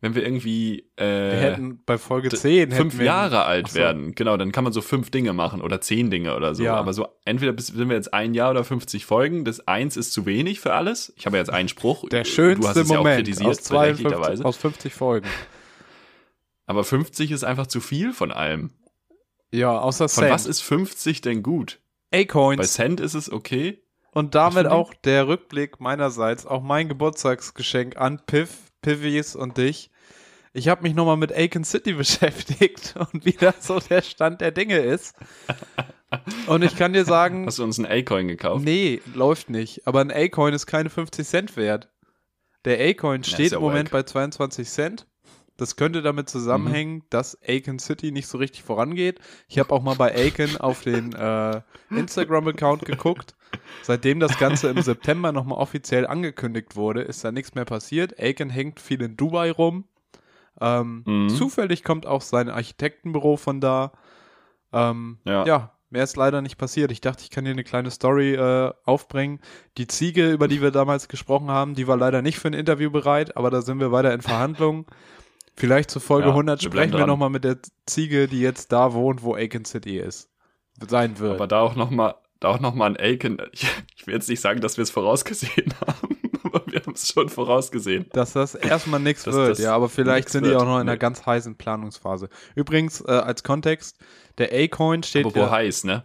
[0.00, 3.74] wenn wir irgendwie äh, wir hätten bei Folge 10 fünf Jahre alt so.
[3.74, 4.14] werden.
[4.14, 6.62] Genau, dann kann man so fünf Dinge machen oder zehn Dinge oder so.
[6.62, 6.76] Ja.
[6.76, 9.44] Aber so entweder bis, sind wir jetzt ein Jahr oder 50 Folgen.
[9.44, 11.12] Das eins ist zu wenig für alles.
[11.16, 12.08] Ich habe ja jetzt einen Spruch.
[12.08, 14.44] Der du schönste hast es ja auch Moment kritisiert, aus, 52, berechtigterweise.
[14.44, 15.28] aus 50 Folgen.
[16.66, 18.70] Aber 50 ist einfach zu viel von allem.
[19.52, 20.34] Ja, außer Von Cent.
[20.34, 21.80] was ist 50 denn gut?
[22.10, 22.72] Bei A-Coins.
[22.72, 23.82] Cent ist es okay.
[24.16, 29.90] Und damit auch der Rückblick meinerseits, auch mein Geburtstagsgeschenk an Piff, Pivis und dich.
[30.54, 34.52] Ich habe mich nochmal mit Aiken City beschäftigt und wie das so der Stand der
[34.52, 35.14] Dinge ist.
[36.46, 38.64] Und ich kann dir sagen, Hast du uns einen A-Coin gekauft?
[38.64, 39.86] nee, läuft nicht.
[39.86, 41.90] Aber ein A-Coin ist keine 50 Cent wert.
[42.64, 45.06] Der A-Coin steht im Moment bei 22 Cent.
[45.58, 49.20] Das könnte damit zusammenhängen, dass Aiken City nicht so richtig vorangeht.
[49.46, 53.35] Ich habe auch mal bei Aiken auf den äh, Instagram-Account geguckt.
[53.82, 58.18] Seitdem das Ganze im September nochmal offiziell angekündigt wurde, ist da nichts mehr passiert.
[58.18, 59.84] Aiken hängt viel in Dubai rum.
[60.60, 61.28] Ähm, Mhm.
[61.28, 63.92] Zufällig kommt auch sein Architektenbüro von da.
[64.72, 65.44] Ähm, Ja.
[65.46, 65.72] ja.
[65.90, 66.90] mehr ist leider nicht passiert.
[66.90, 69.40] Ich dachte, ich kann dir eine kleine Story äh, aufbringen.
[69.78, 72.90] Die Ziege, über die wir damals gesprochen haben, die war leider nicht für ein Interview
[72.90, 74.86] bereit, aber da sind wir weiter in Verhandlungen.
[75.54, 78.92] Vielleicht zur Folge Ja, 100 wir sprechen wir nochmal mit der Ziege, die jetzt da
[78.94, 80.28] wohnt, wo Aiken City ist.
[80.86, 81.36] Sein wird.
[81.36, 83.38] Aber da auch nochmal, auch noch mal ein Aiken.
[83.52, 87.08] Ich, ich will jetzt nicht sagen, dass wir es vorausgesehen haben, aber wir haben es
[87.12, 88.06] schon vorausgesehen.
[88.12, 90.98] dass das erstmal nichts wird, ja, aber vielleicht sind die auch noch in einer nee.
[90.98, 92.28] ganz heißen Planungsphase.
[92.54, 93.98] Übrigens, äh, als Kontext,
[94.38, 96.04] der A-Coin steht Aber wo ja, heiß, ne?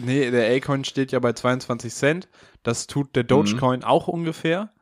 [0.00, 2.28] nee, der A-Coin steht ja bei 22 Cent.
[2.62, 3.12] Das tut Mhm.
[3.12, 4.72] der Dogecoin auch ungefähr.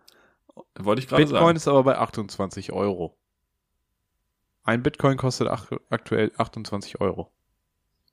[0.79, 1.57] Wollte ich gerade Bitcoin sagen.
[1.57, 3.18] ist aber bei 28 Euro.
[4.64, 5.48] Ein Bitcoin kostet
[5.90, 7.33] aktuell 28 Euro.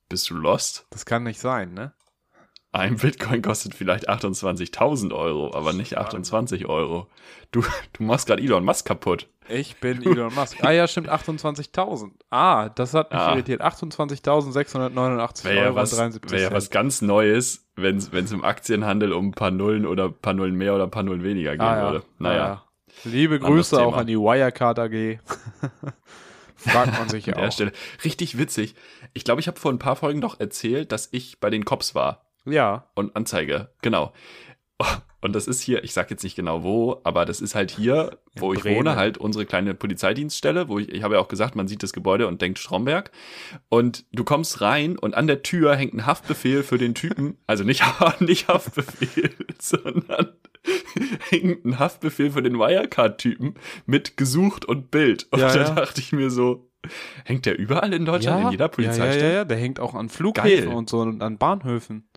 [0.07, 0.87] Bist du lost?
[0.89, 1.93] Das kann nicht sein, ne?
[2.71, 7.07] Ein Bitcoin kostet vielleicht 28.000 Euro, aber nicht 28 Euro.
[7.51, 9.27] Du, du machst gerade Elon Musk kaputt.
[9.47, 10.63] Ich bin Elon Musk.
[10.63, 12.11] Ah ja, stimmt, 28.000.
[12.29, 13.33] Ah, das hat mich Ah.
[13.33, 13.61] irritiert.
[13.63, 18.43] 28.689 Wäre ja, Euro was, und 73 wär ja was ganz Neues, wenn es im
[18.43, 21.51] Aktienhandel um ein paar Nullen oder ein paar Nullen mehr oder ein paar Nullen weniger
[21.51, 21.91] gehen ah, ja.
[21.91, 22.05] würde.
[22.19, 22.63] Naja, Ah, ja.
[23.05, 25.19] Liebe Grüße auch an die Wirecard AG.
[26.55, 27.53] Fragt man sich ja an der auch.
[27.53, 27.71] Stelle.
[28.03, 28.75] Richtig witzig.
[29.13, 31.95] Ich glaube, ich habe vor ein paar Folgen doch erzählt, dass ich bei den Cops
[31.95, 32.28] war.
[32.45, 34.13] Ja, und Anzeige, genau.
[35.21, 38.17] Und das ist hier, ich sag jetzt nicht genau wo, aber das ist halt hier,
[38.35, 38.77] In wo ich Bremen.
[38.77, 41.91] wohne, halt unsere kleine Polizeidienststelle, wo ich, ich habe ja auch gesagt, man sieht das
[41.91, 43.11] Gebäude und denkt Stromberg.
[43.67, 47.65] Und du kommst rein und an der Tür hängt ein Haftbefehl für den Typen, also
[47.65, 47.83] nicht,
[48.21, 50.29] nicht Haftbefehl, sondern
[51.29, 55.27] hängt ein Haftbefehl für den Wirecard-Typen mit gesucht und Bild.
[55.31, 55.69] Und Ja, da ja.
[55.71, 56.71] dachte ich mir so,
[57.25, 59.15] hängt der überall in Deutschland, in jeder ja, Polizeistadt?
[59.21, 60.77] ja, ja, ja, der hängt auch an Flughäfen Geil.
[60.77, 62.08] und so und an Bahnhöfen.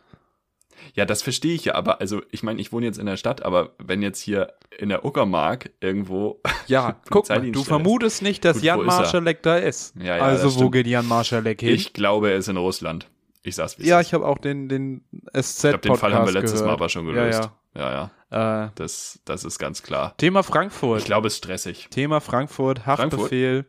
[0.95, 3.43] Ja, das verstehe ich ja, aber also ich meine, ich wohne jetzt in der Stadt,
[3.43, 8.57] aber wenn jetzt hier in der Uckermark irgendwo Ja, guck mal, du vermutest nicht, dass
[8.59, 8.85] Gut, Jan?
[8.85, 9.95] Marschalek da ist.
[9.97, 11.75] Ja, ja, also wo geht Jan Marschalek hin?
[11.75, 13.09] Ich glaube, er ist in Russland.
[13.43, 14.07] Ich sag's wie ja, ist.
[14.09, 15.05] ich habe auch den, den
[15.37, 16.81] SZ Ich glaube, den Fall haben wir letztes Mal gehört.
[16.81, 17.51] aber schon Ja, gelöst.
[17.75, 18.11] Ja, ja.
[18.31, 18.65] ja.
[18.67, 20.15] Äh, Das, das ist ganz klar.
[20.17, 21.01] Thema Frankfurt.
[21.01, 21.89] Ich glaube, es ist stressig.
[21.91, 23.67] Thema Frankfurt, Haftbefehl.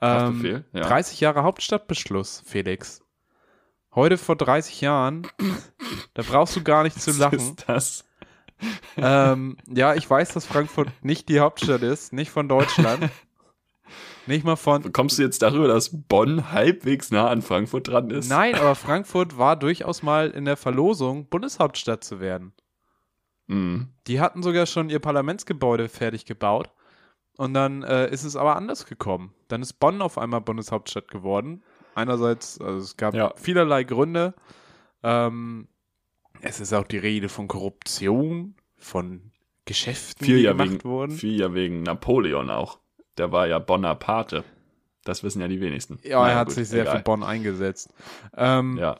[0.00, 0.82] Ähm, Haftbefehl, ja.
[0.82, 3.00] 30 Jahre Hauptstadtbeschluss, Felix.
[3.94, 5.26] Heute vor 30 Jahren,
[6.14, 7.38] da brauchst du gar nicht zu Was lachen.
[7.38, 8.04] ist das?
[8.96, 13.10] ähm, ja, ich weiß, dass Frankfurt nicht die Hauptstadt ist, nicht von Deutschland.
[14.26, 14.92] nicht mal von.
[14.92, 18.28] Kommst du jetzt darüber, dass Bonn halbwegs nah an Frankfurt dran ist?
[18.28, 22.52] Nein, aber Frankfurt war durchaus mal in der Verlosung, Bundeshauptstadt zu werden.
[23.46, 23.90] Mhm.
[24.06, 26.70] Die hatten sogar schon ihr Parlamentsgebäude fertig gebaut.
[27.36, 29.34] Und dann äh, ist es aber anders gekommen.
[29.48, 31.64] Dann ist Bonn auf einmal Bundeshauptstadt geworden.
[31.94, 33.32] Einerseits, also es gab Ja.
[33.36, 34.34] vielerlei Gründe.
[35.02, 35.68] Ähm,
[36.40, 39.30] es ist auch die Rede von Korruption, von
[39.64, 41.12] Geschäften, Viel die ja, gemacht wegen, wurden.
[41.12, 42.78] viel ja wegen Napoleon auch.
[43.16, 44.44] Der war ja Bonner Pate.
[45.04, 45.98] Das wissen ja die wenigsten.
[46.02, 46.96] Ja, Naja, er hat gut, sich sehr egal.
[46.98, 47.92] für Bonn eingesetzt.
[48.36, 48.96] Ähm, Ja.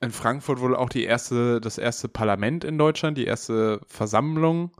[0.00, 4.70] in Frankfurt wohl auch die erste, das erste Parlament in Deutschland, die erste Versammlung,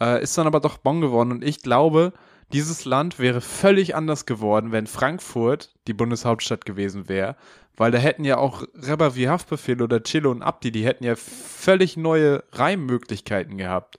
[0.00, 1.30] äh, ist dann aber doch Bonn geworden.
[1.32, 2.12] Und ich glaube,
[2.52, 7.36] dieses Land wäre völlig anders geworden, wenn Frankfurt die Bundeshauptstadt gewesen wäre.
[7.76, 11.16] Weil da hätten ja auch Rebber wie Haftbefehl oder Chilo und Abdi, die hätten ja
[11.16, 13.98] völlig neue Reimmöglichkeiten gehabt.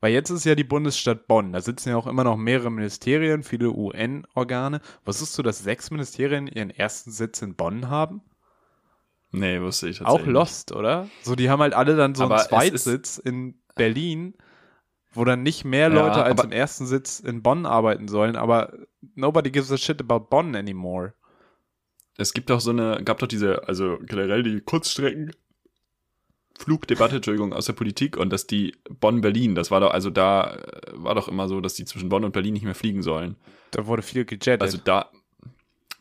[0.00, 1.52] Weil jetzt ist ja die Bundesstadt Bonn.
[1.52, 4.80] Da sitzen ja auch immer noch mehrere Ministerien, viele UN-Organe.
[5.04, 8.20] Was ist so, dass sechs Ministerien ihren ersten Sitz in Bonn haben?
[9.30, 10.32] Nee, wusste ich Auch tatsächlich.
[10.32, 11.08] Lost, oder?
[11.22, 14.34] So, die haben halt alle dann so Aber einen Zweitsitz in Berlin,
[15.14, 18.36] wo dann nicht mehr Ja, Leute als aber- im ersten Sitz in Bonn arbeiten sollen,
[18.36, 18.72] aber
[19.14, 21.14] nobody gives a shit about Bonn anymore.
[22.18, 25.32] Es gibt doch so eine, gab doch diese, also generell die Kurzstrecken.
[26.58, 30.60] Flugdebatte, Entschuldigung, aus der Politik und dass die Bonn-Berlin, das war doch, also da äh,
[30.92, 33.36] war doch immer so, dass die zwischen Bonn und Berlin nicht mehr fliegen sollen.
[33.72, 34.60] Da wurde viel gejettet.
[34.62, 35.10] Also da,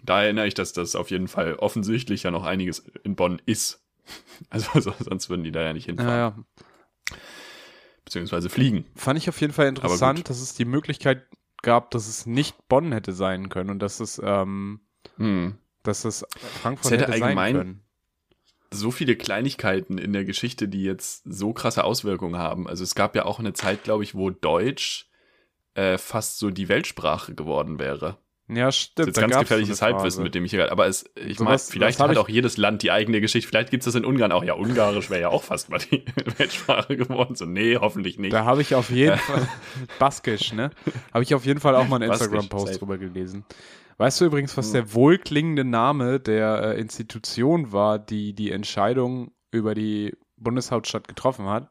[0.03, 3.79] da erinnere ich, dass das auf jeden Fall offensichtlich ja noch einiges in Bonn ist.
[4.49, 6.09] Also so, sonst würden die da ja nicht hinfahren.
[6.09, 6.35] ja, ja.
[8.11, 8.83] Beziehungsweise fliegen.
[8.93, 11.25] Fand ich auf jeden Fall interessant, dass es die Möglichkeit
[11.61, 14.81] gab, dass es nicht Bonn hätte sein können und dass es, ähm,
[15.15, 15.55] Hm.
[15.83, 16.25] dass es
[16.61, 17.83] Frankfurt Es hätte hätte, allgemein- sein können.
[18.73, 22.67] so viele Kleinigkeiten in der Geschichte, die jetzt so krasse Auswirkungen haben.
[22.67, 25.09] Also es gab ja auch eine Zeit, glaube ich, wo Deutsch
[25.75, 28.17] äh, fast so die Weltsprache geworden wäre.
[28.53, 28.99] Ja, Das stimmt.
[29.09, 30.71] ist jetzt da ganz gefährliches so Halbwissen, mit dem ich hier gerade.
[30.71, 33.47] Aber es, ich So meine, vielleicht hat auch jedes Land die eigene Geschichte.
[33.47, 34.43] Vielleicht gibt es das in Ungarn auch.
[34.43, 36.03] Ja, Ungarisch wäre ja auch fast mal die
[36.37, 37.35] Weltsprache geworden.
[37.35, 38.33] So, nee, hoffentlich nicht.
[38.33, 39.47] Da habe ich auf jeden Fall,
[39.99, 40.71] Baskisch, ne?
[41.13, 43.45] Habe ich auf jeden Fall auch mal einen Instagram-Post drüber gelesen.
[43.97, 44.73] Weißt du übrigens, was Hm.
[44.73, 51.69] der wohlklingende Name der äh, Institution war, die die Entscheidung über die Bundeshauptstadt getroffen hat?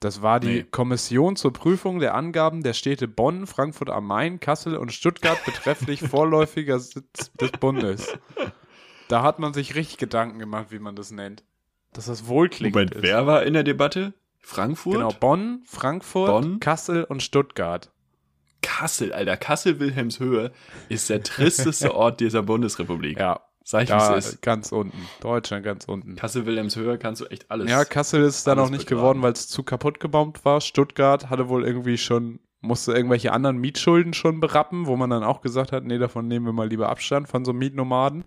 [0.00, 0.62] Das war die Nee.
[0.70, 6.00] Kommission zur Prüfung der Angaben der Städte Bonn, Frankfurt am Main, Kassel und Stuttgart betrefflich
[6.08, 8.16] vorläufiger Sitz des Bundes.
[9.08, 11.42] Da hat man sich richtig Gedanken gemacht, wie man das nennt.
[11.92, 13.02] Dass das wohlklingend Moment, ist.
[13.02, 14.14] wer war in der Debatte?
[14.38, 14.94] Frankfurt?
[14.94, 16.60] Genau, Bonn, Frankfurt, Bonn?
[16.60, 17.90] Kassel und Stuttgart.
[18.62, 19.36] Kassel, Alter.
[19.36, 20.52] Kassel-Wilhelmshöhe
[20.88, 23.18] ist der tristeste Ort dieser Bundesrepublik.
[23.18, 24.40] Ja, Sag ich, da ist.
[24.40, 24.96] ganz unten.
[25.20, 26.16] Deutschland ganz unten.
[26.16, 27.70] Kassel-Wilhelmshöhe kannst du echt alles.
[27.70, 29.02] Ja, Kassel ist dann auch nicht begraben.
[29.02, 30.62] geworden, weil es zu kaputt gebombt war.
[30.62, 35.42] Stuttgart hatte wohl irgendwie schon, musste irgendwelche anderen Mietschulden schon berappen, wo man dann auch
[35.42, 38.24] gesagt hat, nee, davon nehmen wir mal lieber Abstand von so Mietnomaden.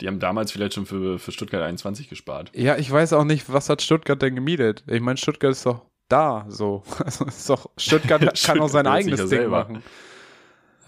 [0.00, 2.50] Die haben damals vielleicht schon für, für Stuttgart 21 gespart.
[2.54, 4.84] Ja, ich weiß auch nicht, was hat Stuttgart denn gemietet?
[4.86, 6.82] Ich meine, Stuttgart ist doch da, so.
[7.04, 9.64] Also ist doch, Stuttgart kann auch sein Stuttgart eigenes Ding selber.
[9.64, 9.82] machen.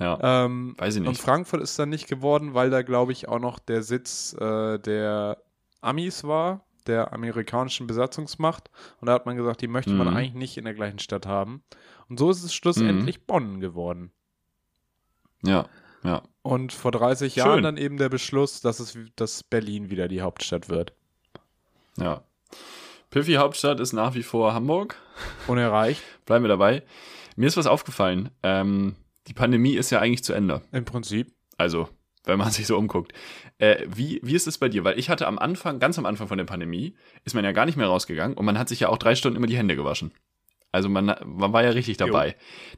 [0.03, 1.21] Ja, Ähm, weiß ich Und nicht.
[1.23, 5.39] Frankfurt ist dann nicht geworden, weil da, glaube ich, auch noch der Sitz äh, der
[5.81, 6.65] Amis war.
[6.89, 8.69] der amerikanischen Besatzungsmacht.
[9.01, 10.17] Und da hat man gesagt, die möchte man Mhm.
[10.17, 11.63] eigentlich nicht in der gleichen Stadt haben.
[12.09, 14.11] Und so ist es schlussendlich Bonn geworden.
[15.45, 15.67] Ja,
[16.03, 16.23] ja.
[16.43, 17.45] Und vor 30 Schön.
[17.45, 20.93] Jahren dann eben der Beschluss, dass, es, dass Berlin wieder die Hauptstadt wird.
[21.97, 22.23] Ja.
[23.11, 24.97] Piffy Hauptstadt ist nach wie vor Hamburg.
[25.47, 26.83] Unerreicht, Bleiben wir dabei.
[27.37, 28.31] Mir ist was aufgefallen.
[28.43, 30.63] Ähm, die Pandemie ist ja eigentlich zu Ende.
[30.73, 31.33] im Prinzip.
[31.57, 31.89] Also,
[32.25, 33.13] wenn man sich so umguckt.
[33.59, 34.85] Äh, wie, wie ist es bei dir?
[34.85, 37.67] Weil ich hatte am Anfang, ganz am Anfang von der Pandemie, ist man ja gar
[37.67, 40.13] nicht mehr rausgegangen und man hat sich ja auch drei Stunden immer die Hände gewaschen.
[40.73, 42.35] Also man, man war ja richtig dabei.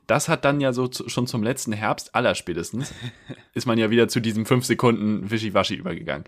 [0.09, 2.93] Das hat dann ja so zu, schon zum letzten Herbst allerspätestens,
[3.55, 6.25] ist man ja wieder zu diesem fünf Sekunden Wischiwaschi übergegangen.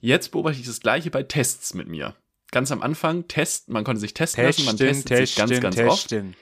[0.00, 2.16] Jetzt beobachte ich das gleiche bei Tests mit mir.
[2.50, 6.08] Ganz am Anfang, Test, man konnte sich testen lassen, man testet sich ganz, ganz oft,
[6.08, 6.34] testen.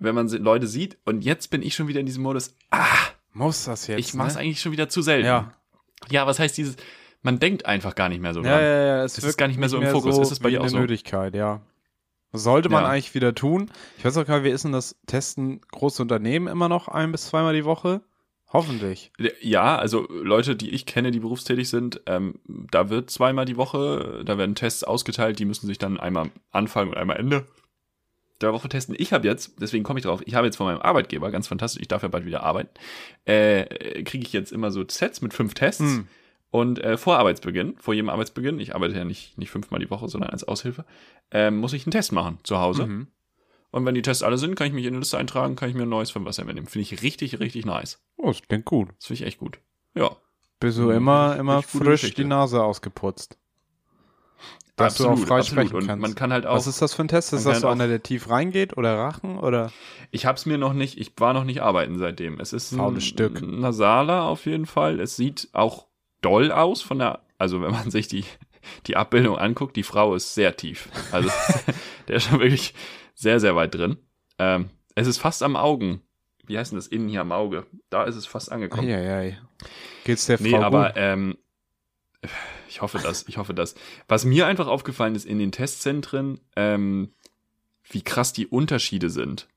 [0.00, 0.98] Wenn man Leute sieht.
[1.04, 2.86] Und jetzt bin ich schon wieder in diesem Modus, ah,
[3.32, 4.40] Muss das jetzt, ich mache es ne?
[4.40, 5.26] eigentlich schon wieder zu selten.
[5.26, 5.52] Ja.
[6.10, 6.76] Ja, was heißt dieses,
[7.22, 8.50] man denkt einfach gar nicht mehr so dran.
[8.52, 10.18] Ja, ja, ja, es, Es ist gar nicht mehr so im Fokus.
[10.18, 10.78] Ist es bei dir auch so?
[10.78, 11.60] Nötigkeit, ja.
[12.32, 12.90] Sollte man Ja.
[12.90, 13.70] eigentlich wieder tun.
[13.98, 17.12] Ich weiß auch gar nicht, wie ist denn das Testen große Unternehmen immer noch ein
[17.12, 18.02] bis zweimal die Woche?
[18.52, 19.12] Hoffentlich.
[19.40, 24.22] Ja, also Leute, die ich kenne, die berufstätig sind, ähm, da wird zweimal die Woche,
[24.24, 27.46] da werden Tests ausgeteilt, die müssen sich dann einmal Anfang und einmal Ende
[28.40, 28.94] der Woche testen.
[28.98, 31.82] Ich habe jetzt, deswegen komme ich drauf, ich habe jetzt von meinem Arbeitgeber, ganz fantastisch,
[31.82, 32.70] ich darf ja bald wieder arbeiten,
[33.24, 35.80] äh, kriege ich jetzt immer so Sets mit fünf Tests.
[35.82, 36.08] Hm.
[36.52, 40.08] Und äh, vor Arbeitsbeginn, vor jedem Arbeitsbeginn, ich arbeite ja nicht, nicht fünfmal die Woche,
[40.08, 40.84] sondern als Aushilfe,
[41.30, 42.86] ähm, muss ich einen Test machen zu Hause.
[42.86, 43.06] Mhm.
[43.70, 45.76] Und wenn die Tests alle sind, kann ich mich in eine Liste eintragen, kann ich
[45.76, 46.66] mir ein neues von Wasser mitnehmen.
[46.66, 48.02] Finde ich richtig, richtig nice.
[48.16, 48.88] Oh, das klingt gut.
[48.98, 49.60] Das finde ich echt gut.
[49.94, 50.16] Ja.
[50.58, 50.90] Bist du Mhm.
[50.90, 53.38] immer, immer frisch die Nase ausgeputzt.
[54.80, 56.02] Dass du auch frei sprechen Und kannst.
[56.02, 56.56] man kann halt auch.
[56.56, 57.32] Was ist das für ein Test?
[57.32, 59.70] Ist das so einer, der tief reingeht oder Rachen oder?
[60.12, 62.40] ich habe es mir noch nicht, ich war noch nicht arbeiten seitdem.
[62.40, 63.42] Es ist Faules ein Stück.
[63.42, 64.98] nasaler auf jeden Fall.
[65.00, 65.86] Es sieht auch
[66.20, 68.24] doll aus von der, also wenn man sich die,
[68.86, 70.88] die Abbildung anguckt, die Frau ist sehr tief.
[71.12, 71.30] Also
[72.08, 72.74] der ist schon wirklich
[73.14, 73.98] sehr, sehr weit drin.
[74.38, 76.02] Ähm, es ist fast am Augen.
[76.46, 77.66] Wie heißt denn das innen hier am Auge?
[77.90, 78.88] Da ist es fast angekommen.
[78.88, 79.38] Eieiei.
[80.04, 80.92] Geht's der Frau Nee, aber gut?
[80.96, 81.36] ähm,
[82.68, 83.74] ich hoffe das, ich hoffe das.
[84.08, 87.12] Was mir einfach aufgefallen ist in den Testzentren, ähm,
[87.84, 89.48] wie krass die Unterschiede sind.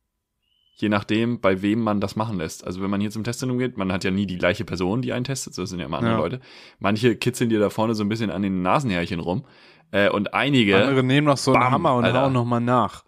[0.76, 2.66] Je nachdem, bei wem man das machen lässt.
[2.66, 5.14] Also wenn man hier zum Testzentrum geht, man hat ja nie die gleiche Person, die
[5.14, 6.20] einen testet, das sind ja immer andere Ja.
[6.20, 6.40] Leute.
[6.80, 9.46] Manche kitzeln dir da vorne so ein bisschen an den Nasenhärchen rum.
[9.92, 12.22] Äh, und einige, Andere nehmen noch so einen Bam, Hammer und Alter.
[12.24, 13.04] hauen noch mal nach.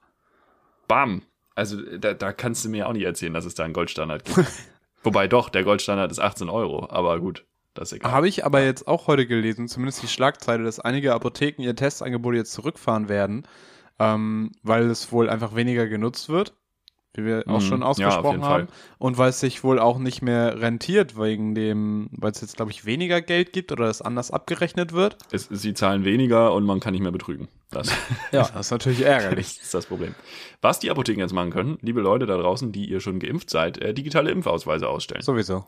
[0.88, 1.24] bam.
[1.56, 4.46] Also da, da kannst du mir auch nicht erzählen, dass es da einen Goldstandard gibt.
[5.04, 8.12] Wobei doch, der Goldstandard ist 18 Euro, aber gut, das ist egal.
[8.12, 12.34] Habe ich aber jetzt auch heute gelesen, zumindest die Schlagzeile, dass einige Apotheken ihr Testangebot
[12.34, 13.48] jetzt zurückfahren werden,
[14.00, 16.54] ähm, weil es wohl einfach weniger genutzt wird,
[17.14, 17.66] wie wir auch Mhm.
[17.66, 18.68] schon Ja, ausgesprochen jeden haben.
[18.68, 18.76] Fall.
[18.98, 22.72] Und weil es sich wohl auch nicht mehr rentiert, wegen dem, weil es jetzt, glaube
[22.72, 25.18] ich, weniger Geld gibt oder es anders abgerechnet wird.
[25.32, 27.48] Es, sie zahlen weniger und man kann nicht mehr betrügen.
[27.72, 27.88] Das,
[28.34, 29.56] Ja, das ist natürlich ärgerlich.
[29.56, 30.14] das ist das Problem.
[30.62, 33.78] Was die Apotheken jetzt machen können, liebe Leute da draußen, die ihr schon geimpft seid,
[33.78, 35.22] äh, digitale Impfausweise ausstellen.
[35.22, 35.66] Sowieso.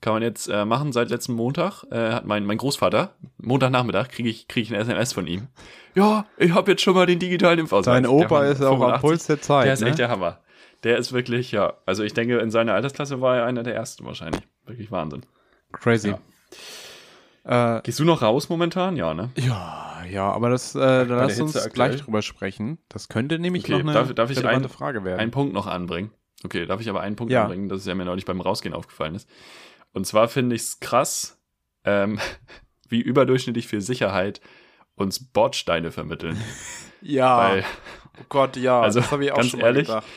[0.00, 0.92] Kann man jetzt äh, machen.
[0.92, 5.12] Seit letzten Montag äh, hat mein, mein Großvater, Montagnachmittag, kriege ich, krieg ich eine SMS
[5.12, 5.48] von ihm.
[5.96, 7.94] Ja, ich habe jetzt schon mal den digitalen Impfausweis.
[7.94, 9.00] Sein Der Opa ist auch am 85.
[9.00, 9.66] Puls der Zeit.
[9.66, 9.88] Der ist ne?
[9.88, 10.38] echt der Hammer.
[10.84, 14.04] Der ist wirklich, ja, also ich denke, in seiner Altersklasse war er einer der ersten
[14.06, 14.42] wahrscheinlich.
[14.66, 15.22] Wirklich Wahnsinn.
[15.72, 16.14] Crazy.
[17.44, 18.96] Äh, Gehst du noch raus momentan?
[18.96, 19.30] Ja, ne?
[19.36, 21.72] ja, ja, aber das, äh, da lass uns aktuell?
[21.72, 22.78] gleich drüber sprechen.
[22.88, 25.18] Das könnte nämlich Okay, noch eine darf- darf ich ein- Frage werden.
[25.18, 26.10] einen Punkt noch anbringen.
[26.44, 27.42] Okay, darf ich aber einen Punkt Ja.
[27.42, 29.28] anbringen, das ist ja mir neulich beim Rausgehen aufgefallen ist.
[29.92, 31.40] Und zwar finde ich es krass,
[31.84, 32.18] ähm,
[32.88, 34.40] wie überdurchschnittlich viel Sicherheit
[34.94, 36.40] uns Bordsteine vermitteln.
[37.02, 37.64] ja, Weil,
[38.20, 40.12] oh Gott, ja, Also, das habe ich auch ganz schon ehrlich, mal gedacht.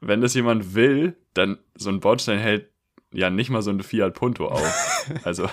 [0.00, 2.70] wenn das jemand will, dann so ein Bordstein hält
[3.12, 5.10] ja nicht mal so ein Fiat Punto auf.
[5.24, 5.48] also,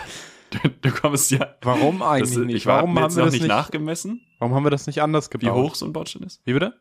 [0.51, 1.55] du, du kommst ja.
[1.61, 2.55] Warum eigentlich das, nicht?
[2.55, 5.01] Ich war warum, haben wir noch das nicht nicht nachgemessen, warum haben wir das nicht
[5.01, 5.55] anders wie gebaut?
[5.55, 6.41] hoch so ein Bordstein ist.
[6.45, 6.79] Wie bitte?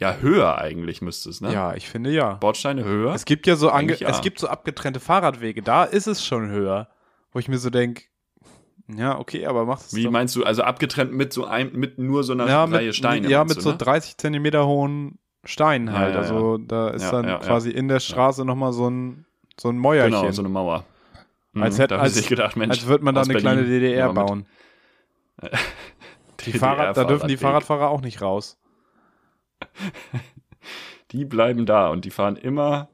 [0.00, 1.52] Ja, höher eigentlich müsste es, ne?
[1.52, 2.34] Ja, ich finde ja.
[2.34, 3.14] Bordsteine höher.
[3.14, 4.08] Es gibt ja so ange ja.
[4.08, 6.88] es gibt so abgetrennte Fahrradwege, da ist es schon höher,
[7.32, 8.04] wo ich mir so denke,
[8.88, 10.10] ja, okay, aber mach es Wie doch.
[10.10, 13.28] meinst du, also abgetrennt mit so einem, mit nur so einer ja, Reihe mit, Steine?
[13.28, 13.76] ja, mit du, so ne?
[13.76, 16.14] 30 Zentimeter hohen Steinen Ja, halt.
[16.14, 17.38] ja, also da ist Ja, dann ja, ja.
[17.38, 19.26] quasi in der Straße nochmal so ein,
[19.60, 20.12] so ein Mäuerchen.
[20.18, 20.84] Genau, so eine Mauer.
[21.52, 23.80] Mhm, Als hätte- ich als- sich gedacht, Mensch, als würde man da eine kleine Berlin,
[23.80, 24.46] DDR ja, mit bauen.
[26.46, 27.36] Die Fahrrad, da dürfen die.
[27.36, 28.58] Fahrradfahrer auch nicht raus.
[31.12, 32.88] Die bleiben da und die fahren immer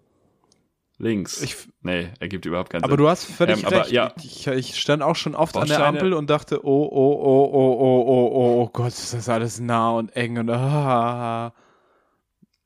[0.99, 1.43] links.
[1.43, 2.99] Ich, nee, ergibt überhaupt keinen aber Sinn.
[2.99, 3.93] du hast völlig Ähm, aber recht.
[3.93, 4.13] ja.
[4.17, 7.77] Ich, ich stand auch schon oft an der Ampel und dachte, oh, oh, oh, oh,
[7.79, 11.53] oh, oh, oh, oh Gott, ist das alles nah und eng und ah.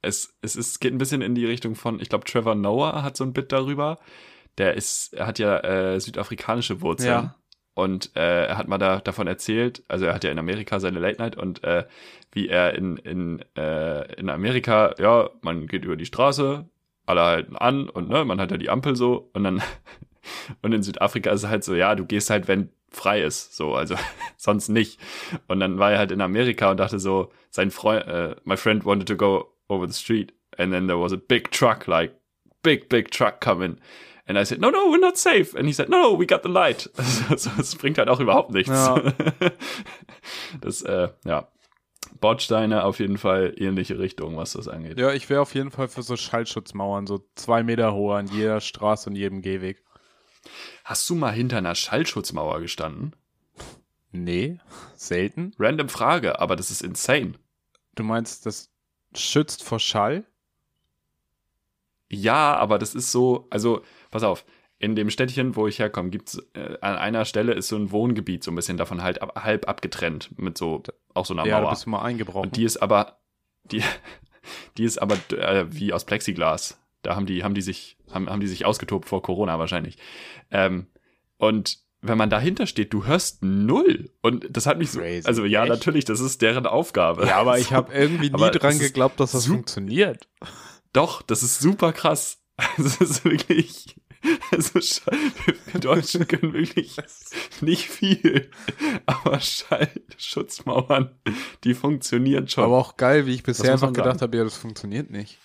[0.03, 3.17] es, es ist, geht ein bisschen in die Richtung von, ich glaube, Trevor Noah hat
[3.17, 3.99] so ein Bit darüber.
[4.59, 7.09] Der ist, er hat ja äh, südafrikanische Wurzeln.
[7.09, 7.35] Ja.
[7.81, 10.99] Und äh, er hat mal da, davon erzählt, also er hat ja in Amerika seine
[10.99, 11.85] Late Night und äh,
[12.33, 16.69] wie er in, in, äh, in Amerika, ja, man geht über die Straße,
[17.07, 19.62] alle halten an und ne, man hat ja die Ampel so und dann
[20.62, 23.75] und in Südafrika ist es halt so, ja, du gehst halt, wenn frei ist, so,
[23.75, 23.95] also
[24.37, 25.01] sonst nicht.
[25.49, 28.85] Und dann war er halt in Amerika und dachte so, sein Freund, uh, my friend
[28.85, 32.12] wanted to go over the street and then there was a big truck, like
[32.62, 33.79] big, big truck coming.
[34.31, 35.57] And I said, no, no, we're not safe.
[35.57, 36.88] And he said, no, no, we got the light.
[37.29, 38.71] Also, das bringt halt auch überhaupt nichts.
[38.71, 39.03] Ja.
[40.61, 41.49] Das, äh, ja.
[42.21, 44.99] Bordsteine auf jeden Fall ähnliche Richtung, was das angeht.
[45.01, 48.61] Ja, ich wäre auf jeden Fall für so Schallschutzmauern, so zwei Meter hoch an jeder
[48.61, 49.83] Straße und jedem Gehweg.
[50.85, 53.16] Hast du mal hinter einer Schallschutzmauer gestanden?
[54.12, 54.61] Nee,
[54.95, 55.55] selten.
[55.59, 57.33] Random Frage, aber das ist insane.
[57.97, 58.71] Du meinst, das
[59.12, 60.25] schützt vor Schall?
[62.09, 64.44] Ja, aber das ist so, also, pass auf,
[64.79, 68.42] in dem Städtchen, wo ich herkomme, gibt's äh, an einer Stelle ist so ein Wohngebiet,
[68.42, 71.64] so ein bisschen davon halt ab, halb abgetrennt, mit so, auch so einer ja, Mauer.
[71.64, 72.49] Ja, bist du mal eingebrochen.
[72.49, 73.18] Und die ist aber,
[73.64, 73.83] die,
[74.79, 76.81] die ist aber äh, wie aus Plexiglas.
[77.03, 79.99] Da haben die, haben die sich, haben, haben die sich ausgetobt vor Corona wahrscheinlich.
[80.51, 80.87] Ähm,
[81.37, 84.11] und wenn man dahinter steht, du hörst null.
[84.23, 85.01] Und das hat mich so.
[85.01, 85.27] Crazy.
[85.27, 85.70] Also ja, Echt?
[85.70, 87.27] natürlich, das ist deren Aufgabe.
[87.27, 90.27] Ja, aber ich habe irgendwie nie dran geglaubt, dass das funktioniert.
[90.92, 92.39] Doch, das ist super krass.
[92.77, 93.96] Das ist wirklich.
[94.51, 94.81] Also
[95.73, 96.96] wir Deutschen können wirklich
[97.62, 98.51] nicht viel,
[99.07, 101.18] aber Schallschutzmauern,
[101.64, 102.64] die funktionieren schon.
[102.64, 105.38] Aber auch geil, wie ich bisher einfach gedacht habe, ja, das funktioniert nicht.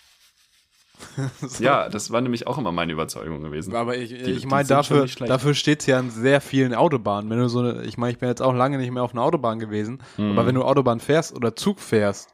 [1.42, 1.64] so.
[1.64, 3.76] Ja, das war nämlich auch immer meine Überzeugung gewesen.
[3.76, 7.30] Aber ich, die, ich meine, dafür, dafür steht es ja an sehr vielen Autobahnen.
[7.30, 9.24] Wenn du so eine, ich meine, ich bin jetzt auch lange nicht mehr auf einer
[9.24, 10.32] Autobahn gewesen, mhm.
[10.32, 12.30] aber wenn du Autobahn fährst oder Zug fährst,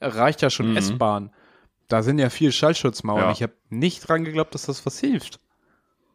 [0.00, 0.76] reicht ja schon mhm.
[0.76, 1.30] S-Bahn.
[1.88, 3.24] Da sind ja viel Schallschutzmauern.
[3.24, 3.32] Ja.
[3.32, 5.40] Ich habe nicht dran geglaubt, dass das was hilft.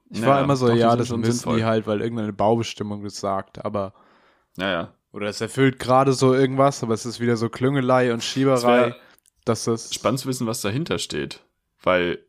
[0.09, 3.63] Ich naja, war immer so, ja, das müssen die halt, weil irgendeine Baubestimmung das sagt,
[3.65, 3.93] aber.
[4.55, 4.93] Naja.
[5.11, 8.89] Oder es erfüllt gerade so irgendwas, aber es ist wieder so Klüngelei und Schieberei.
[8.89, 8.95] Das
[9.45, 11.41] dass das spannend zu wissen, was dahinter steht.
[11.81, 12.19] Weil,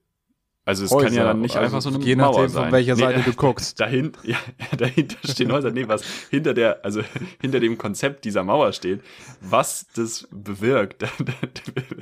[0.67, 2.63] also es Häuser, kann ja dann nicht also einfach so eine je Mauer nachdem, sein.
[2.65, 3.79] von welcher Seite nee, du guckst.
[3.79, 4.39] Dahin, ja,
[4.77, 5.71] dahinter stehen Häuser.
[5.71, 7.03] Nee, was hinter der, also
[7.41, 9.03] hinter dem Konzept dieser Mauer steht,
[9.43, 11.03] was das bewirkt,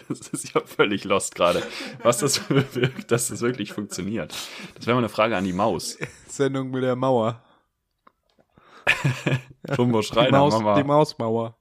[0.09, 1.63] das ist ja völlig lost gerade,
[2.03, 4.33] was das bewirkt, dass das wirklich funktioniert.
[4.77, 5.99] Das wäre mal eine Frage an die Maus.
[6.29, 7.43] Sendung mit der Mauer.
[9.77, 10.75] Jumbo Schreiner, die, Maus, Mama.
[10.77, 11.57] die Mausmauer.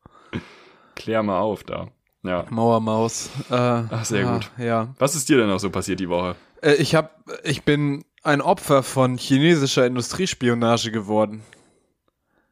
[0.95, 1.87] Klär mal auf da.
[2.23, 2.45] Ja.
[2.49, 3.31] Mauermaus.
[3.49, 4.51] Äh, Ach, sehr ah, gut.
[4.57, 4.93] Ja.
[4.99, 6.35] Was ist dir denn noch so passiert die Woche?
[6.61, 11.43] Äh, ich hab, ich bin ein Opfer von chinesischer Industriespionage geworden.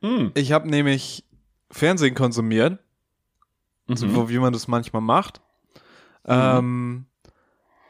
[0.01, 0.31] Hm.
[0.33, 1.23] Ich habe nämlich
[1.71, 2.79] Fernsehen konsumiert,
[3.87, 3.95] mhm.
[3.95, 5.41] so wie man das manchmal macht.
[6.25, 6.33] Mhm.
[6.33, 7.05] Ähm,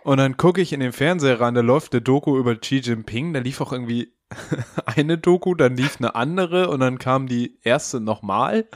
[0.04, 3.34] und dann gucke ich in den Fernseher rein, da läuft eine Doku über Xi Jinping,
[3.34, 4.14] da lief auch irgendwie
[4.86, 8.68] eine Doku, dann lief eine andere und dann kam die erste nochmal,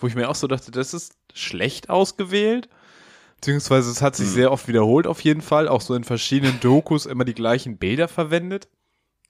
[0.00, 2.68] wo ich mir auch so dachte, das ist schlecht ausgewählt.
[3.40, 4.34] Beziehungsweise es hat sich hm.
[4.34, 8.08] sehr oft wiederholt auf jeden Fall, auch so in verschiedenen Dokus immer die gleichen Bilder
[8.08, 8.68] verwendet.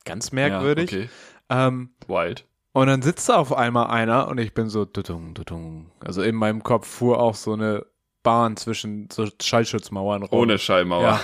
[0.05, 0.90] Ganz merkwürdig.
[0.90, 1.09] Ja, okay.
[1.51, 2.47] ähm, Wild.
[2.73, 5.90] Und dann sitzt da auf einmal einer und ich bin so, tutung, tutung.
[6.01, 7.85] also in meinem Kopf fuhr auch so eine
[8.23, 10.40] Bahn zwischen so Schallschutzmauern rum.
[10.40, 11.21] Ohne Schallmauer.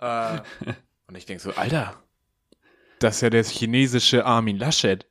[0.00, 0.34] Ja.
[0.64, 0.72] äh,
[1.06, 1.94] und ich denke so, Alter,
[2.98, 5.06] das ist ja der chinesische Armin Laschet.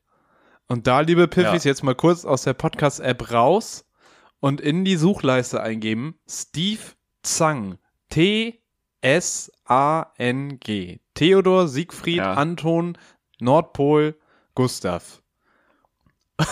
[0.68, 1.70] Und da, liebe Piffis, ja.
[1.70, 3.86] jetzt mal kurz aus der Podcast-App raus
[4.40, 6.82] und in die Suchleiste eingeben Steve
[7.28, 7.78] Zang.
[8.10, 8.60] T-S-A-N-G.
[11.14, 12.34] Theodor, Siegfried, ja.
[12.34, 12.98] Anton,
[13.40, 14.16] Nordpol,
[14.56, 15.22] Gustav.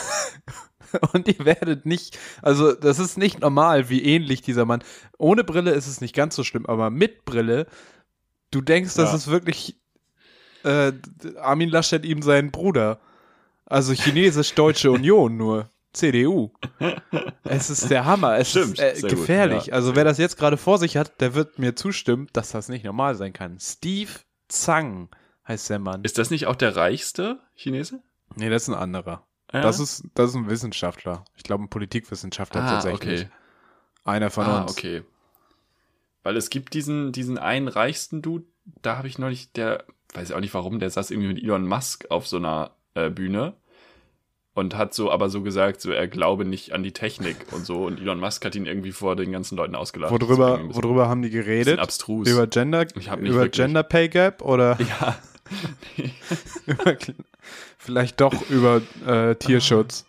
[1.14, 4.84] und ihr werdet nicht, also das ist nicht normal, wie ähnlich dieser Mann.
[5.18, 7.68] Ohne Brille ist es nicht ganz so schlimm, aber mit Brille,
[8.52, 9.04] du denkst, ja.
[9.04, 9.80] das ist wirklich
[10.64, 10.92] äh,
[11.38, 13.00] Armin Laschet ihm sein Bruder.
[13.66, 15.70] Also Chinesisch-Deutsche Union nur.
[15.96, 16.52] CDU.
[17.44, 18.38] es ist der Hammer.
[18.38, 19.68] Es Stimmt, ist äh, gefährlich.
[19.68, 19.74] Ja.
[19.74, 22.86] Also wer das jetzt gerade vor sich hat, der wird mir zustimmen, dass das nicht
[22.86, 23.58] normal sein kann.
[23.60, 24.12] Steve
[24.48, 25.10] Zhang
[25.48, 26.04] heißt der Mann.
[26.04, 28.02] Ist das nicht auch der reichste Chinese?
[28.36, 29.26] Nee, das ist ein anderer.
[29.54, 29.62] Ja?
[29.62, 31.24] Das, ist, das ist ein Wissenschaftler.
[31.36, 33.22] Ich glaube, ein Politikwissenschaftler ah, tatsächlich.
[33.22, 33.32] Okay.
[34.04, 34.72] Einer von ah, uns.
[34.72, 35.04] okay.
[36.24, 38.46] Weil es gibt diesen, diesen einen reichsten Dude,
[38.82, 41.68] da habe ich neulich, der, weiß ich auch nicht warum, der saß irgendwie mit Elon
[41.68, 43.54] Musk auf so einer äh, Bühne
[44.56, 47.86] und hat so aber so gesagt, so er glaube nicht an die Technik und so
[47.86, 50.12] und Elon Musk hat ihn irgendwie vor den ganzen Leuten ausgelacht.
[50.12, 51.78] Worüber, worüber haben die geredet?
[51.78, 52.28] Abstrus.
[52.28, 52.88] Über Gender,
[53.20, 54.80] über Gender Pay Gap oder?
[54.86, 55.18] Ja.
[57.78, 60.06] vielleicht doch über äh, Tierschutz.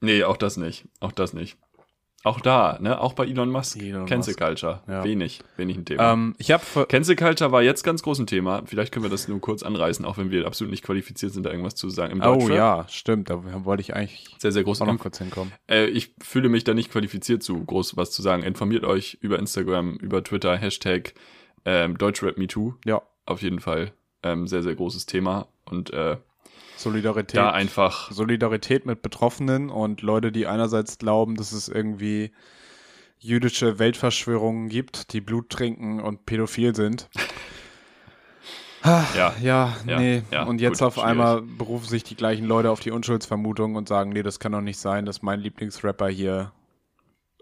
[0.00, 0.86] Nee, auch das nicht.
[1.00, 1.58] Auch das nicht.
[2.26, 3.00] Auch da, ne?
[3.00, 3.80] Auch bei Elon Musk.
[3.80, 4.40] Elon Cancel Musk.
[4.40, 4.80] Culture.
[4.88, 5.04] Ja.
[5.04, 6.12] Wenig, wenig ein Thema.
[6.12, 8.62] Ähm, ich habe Cancel Culture war jetzt ganz groß ein Thema.
[8.66, 11.50] Vielleicht können wir das nur kurz anreißen, auch wenn wir absolut nicht qualifiziert sind, da
[11.50, 12.10] irgendwas zu sagen.
[12.10, 13.30] Im Oh ja, stimmt.
[13.30, 14.82] Da wollte ich eigentlich Sehr, sehr groß.
[14.82, 15.52] auch noch kurz hinkommen.
[15.70, 18.42] Äh, ich fühle mich da nicht qualifiziert zu, groß was zu sagen.
[18.42, 21.14] Informiert euch über Instagram, über Twitter, Hashtag
[21.64, 22.74] ähm, DeutschrapMeToo.
[22.84, 23.92] Ja, Auf jeden Fall
[24.24, 25.46] ähm, sehr, sehr großes Thema.
[25.64, 26.16] Und äh,
[26.76, 27.36] Solidarität.
[27.38, 32.32] da einfach, Solidarität mit Betroffenen und Leute, die einerseits glauben, dass es irgendwie
[33.18, 37.08] jüdische Weltverschwörungen gibt, die Blut trinken und pädophil sind.
[38.84, 40.22] ja, Ja, Ja, nee.
[40.30, 43.88] ja, und jetzt gut, auf einmal berufen sich die gleichen Leute auf die Unschuldsvermutung und
[43.88, 46.52] sagen, nee, das kann doch nicht sein, dass mein Lieblingsrapper hier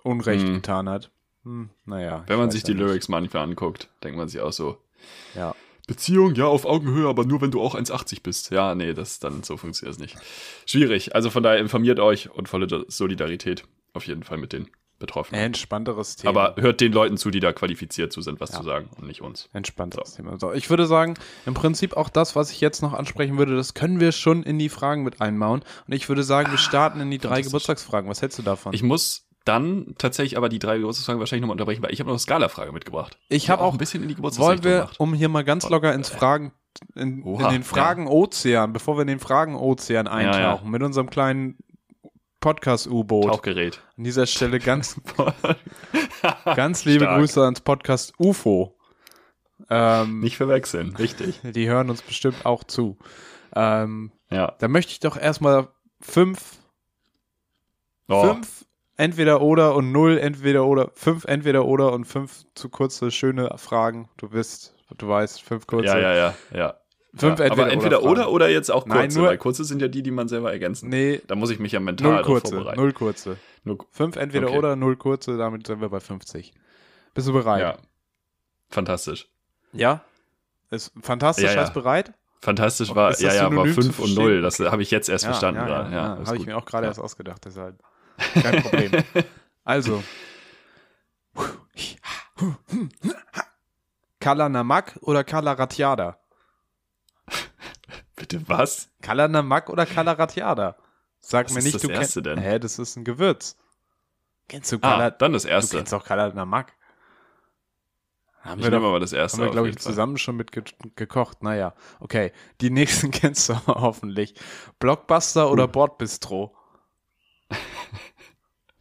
[0.03, 0.55] Unrecht Hm.
[0.55, 1.11] getan hat.
[1.45, 2.25] Hm, naja.
[2.27, 2.81] wenn man sich die nicht.
[2.83, 4.79] Lyrics manchmal anguckt, denkt man sich auch so,
[5.35, 5.55] Ja.
[5.87, 8.51] Beziehung, ja, auf Augenhöhe, aber nur wenn du auch 1,80 bist.
[8.51, 10.17] Ja, nee, das dann so funktioniert es nicht.
[10.67, 11.15] Schwierig.
[11.15, 14.69] Also von daher informiert euch und volle Solidarität auf jeden Fall mit den
[14.99, 15.41] Betroffenen.
[15.43, 16.31] Entspannteres Thema.
[16.31, 18.59] aber hört den Leuten zu, die da qualifiziert zu sind, was Ja.
[18.59, 19.51] zu sagen und nicht uns.
[19.53, 20.39] Entspannteres Thema.
[20.39, 21.15] So, ich würde sagen,
[21.47, 24.59] im Prinzip auch das, was ich jetzt noch ansprechen würde, das können wir schon in
[24.59, 25.63] die Fragen mit einbauen.
[25.87, 27.43] Und ich würde sagen, wir starten in die drei.
[27.43, 28.09] Geburtstagsfragen.
[28.09, 28.73] Was hältst du davon?
[28.73, 32.15] Ich muss dann tatsächlich aber die drei Geburtstagsfragen wahrscheinlich nochmal unterbrechen, weil ich habe noch
[32.15, 33.19] eine Skala-Frage mitgebracht.
[33.29, 35.01] Ich Die hab auch- ein bisschen in die Wollen Geburtstagsrichtung wir, macht.
[35.01, 36.53] um hier mal ganz locker ins Fragen,
[36.95, 40.71] in, in Oha, den Fragen-Ozean, bevor wir in den Fragen-Ozean eintauchen, ja.
[40.71, 41.59] mit unserem kleinen
[42.41, 43.27] Podcast-U-Boot.
[43.27, 43.81] Tauchgerät.
[43.97, 45.01] An dieser Stelle ganz,
[46.57, 47.19] ganz liebe Stark.
[47.19, 48.77] Grüße ans Podcast UFO.
[49.71, 51.41] Ähm, Nicht verwechseln, richtig.
[51.43, 52.99] die hören uns bestimmt auch zu.
[53.55, 54.53] Ähm, Ja.
[54.59, 55.69] da möchte ich doch erstmal
[56.01, 56.59] fünf
[58.09, 58.67] Oh, Fünf
[58.97, 60.91] entweder oder und null entweder oder.
[60.95, 64.09] Fünf entweder oder und fünf zu kurze, schöne Fragen.
[64.17, 65.87] Du wirst, du weißt, fünf kurze.
[65.87, 66.75] ja, ja, ja, ja.
[67.17, 67.45] Fünf ja.
[67.47, 69.87] entweder, aber entweder oder, oder oder jetzt auch Nein, kurze, nur- weil kurze sind ja
[69.89, 70.89] die, die man selber ergänzen.
[70.89, 72.55] Nee, Da muss ich mich ja mental null kurze.
[72.57, 72.81] vorbereiten.
[72.81, 73.37] Null kurze.
[73.63, 74.59] Nur- Fünf entweder Okay.
[74.59, 76.53] oder, null kurze, damit sind wir bei 50.
[77.15, 77.61] Bist du bereit?
[77.61, 77.77] Ja.
[78.71, 79.29] Fantastisch.
[79.73, 80.03] Ja?
[80.71, 81.61] Ist fantastisch, Ja, ja.
[81.61, 82.13] heißt bereit?
[82.41, 84.15] Fantastisch war, ja, ja, war 5 und?
[84.17, 84.43] 0.
[84.43, 85.91] Das habe ich jetzt erst verstanden ja, gerade.
[85.93, 87.81] Ja, Ja, ja, habe ich mir auch gerade erst ausgedacht, deshalb.
[88.17, 88.93] Kein Problem.
[89.65, 90.03] also.
[94.21, 96.19] Kala Namak oder Kala Ratjada?
[98.17, 98.89] Bitte was?
[99.03, 100.77] Kala Namak oder Kala Ratjada?
[101.21, 102.17] Sag Was mir nicht, das du kennst.
[102.17, 102.39] denn?
[102.39, 103.57] Hä, das ist ein Gewürz.
[104.49, 105.11] Kennst du Ah, Kala?
[105.11, 105.77] dann das du erste.
[105.79, 106.73] kennst auch Kala Namak.
[108.41, 109.39] Haben Ich wir nehme aber das erste.
[109.39, 109.83] haben wir, glaube ich, Fall.
[109.83, 110.63] zusammen schon mit ge
[110.97, 111.43] gekocht.
[111.43, 112.33] Naja, okay.
[112.61, 114.35] Die nächsten kennst du hoffentlich.
[114.79, 116.55] Blockbuster oder Bordbistro?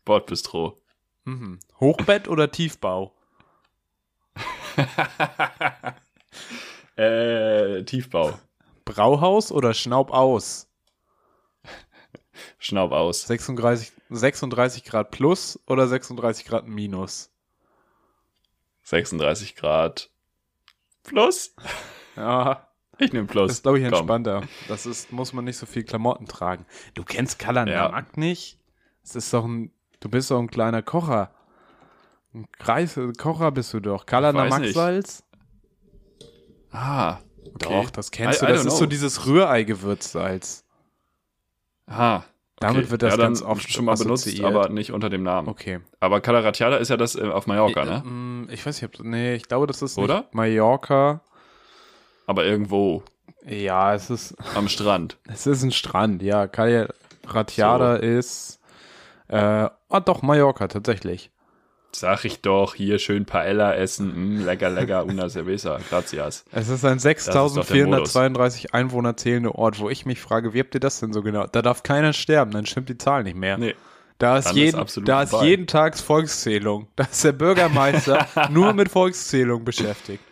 [0.05, 0.81] Bordbistro.
[1.25, 1.59] Mhm.
[1.79, 3.13] Hochbett oder Tiefbau?
[6.95, 8.37] Äh, Tiefbau.
[8.85, 10.69] Brauhaus oder Schnaubaus?
[12.59, 13.23] Schnaub aus.
[13.23, 17.31] 36, 36 Grad plus oder 36 Grad minus?
[18.83, 20.09] 36 Grad.
[21.03, 21.55] Plus?
[22.15, 22.67] Ja,
[22.99, 23.47] Ich nehme Plus.
[23.47, 23.93] das ist, glaube ich, Komm.
[23.95, 24.43] entspannter.
[24.67, 26.67] Das ist, muss man nicht so viel Klamotten tragen.
[26.93, 28.59] Du kennst Kalanamak nicht?
[29.01, 29.72] Das ist doch ein,
[30.03, 31.31] du bist doch ein kleiner Kocher.
[32.33, 34.05] Ein Kreis, Kocher bist du doch.
[34.05, 35.23] Kalanamak-Salz?
[36.71, 37.57] Ah, okay.
[37.59, 38.51] Doch, das kennst I- du.
[38.51, 38.85] I Das ist so know.
[38.87, 40.63] dieses Rührei-Gewürzsalz.
[41.85, 42.23] Ah,
[42.59, 42.91] Damit okay.
[42.91, 44.45] wird das ja, dann ganz oft schon mal benutzt, assoziiert.
[44.47, 45.47] aber nicht unter dem Namen.
[45.49, 45.81] Okay.
[45.99, 47.99] Aber Calaratiada ist ja das äh, auf Mallorca, ne?
[48.03, 50.25] Mm, Ich weiß nicht, ob, nee, ich glaube, das ist Oder?
[50.31, 51.21] Mallorca.
[52.25, 53.03] Aber irgendwo
[53.45, 55.17] Ja, es ist, am Strand.
[55.27, 56.47] es ist ein Strand, ja.
[56.47, 56.93] Calle
[57.27, 58.59] Ratiada ist,
[59.33, 61.31] äh, ah doch, Mallorca, tatsächlich.
[61.95, 66.43] Sag ich doch, hier schön Paella essen, mm, lecker, lecker, una cerveza, gracias.
[66.51, 70.73] Es ist ein doch der 6432 Einwohner zählende Ort, wo ich mich frage, wie habt
[70.73, 71.45] ihr das denn so genau?
[71.45, 73.59] Da darf keiner sterben, dann stimmt die Zahl nicht mehr.
[73.59, 73.75] Nee,
[74.17, 76.87] Da ist, ist jeden, absolut da ist jeden Tags Volkszählung.
[76.95, 80.23] Da ist der Bürgermeister nur mit Volkszählung beschäftigt.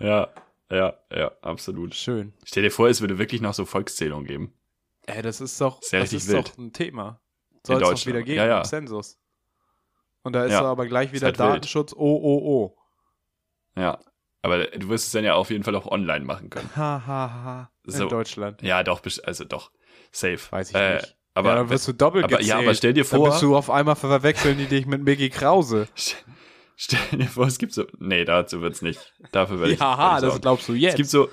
[0.00, 0.28] ja,
[0.70, 1.94] ja, ja, absolut.
[1.94, 2.32] Schön.
[2.42, 4.52] Stell dir vor, es würde wirklich noch so Volkszählung geben.
[5.06, 6.48] Ey, das ist doch, Ist das ist wild.
[6.48, 7.20] doch ein Thema.
[7.66, 8.58] Soll es doch wieder geben Ja, ja.
[8.58, 9.18] im Zensus.
[10.22, 10.62] Und da ist Ja.
[10.62, 11.48] aber gleich wieder halt wild.
[11.48, 12.76] Datenschutz, oh, oh, oh.
[13.80, 13.98] Ja.
[14.42, 16.70] Aber du wirst es dann ja auf jeden Fall auch online machen können.
[16.76, 17.70] Ha, ha, ha.
[17.86, 18.08] In So.
[18.08, 18.60] Deutschland.
[18.62, 19.70] Ja, doch, also doch.
[20.12, 20.38] Safe.
[20.50, 21.16] Weiß ich Äh, nicht.
[21.34, 22.48] Aber ja, dann wirst du doppelt aber- gezählt.
[22.48, 25.30] ja, aber stell dir Dann vor- bist du auf einmal verwechseln die dich mit Mickey
[25.30, 25.88] Krause.
[26.76, 27.84] Stell dir vor, es gibt so.
[27.98, 29.14] Nee, dazu wird's nicht.
[29.30, 29.78] Dafür werde ich.
[29.80, 30.96] Ich das glaubst du Es jetzt.
[30.96, 31.28] gibt so.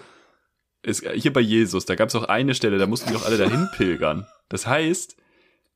[0.83, 3.37] Es, hier bei Jesus, da gab es auch eine Stelle, da mussten die doch alle
[3.37, 4.27] dahin pilgern.
[4.49, 5.15] Das heißt.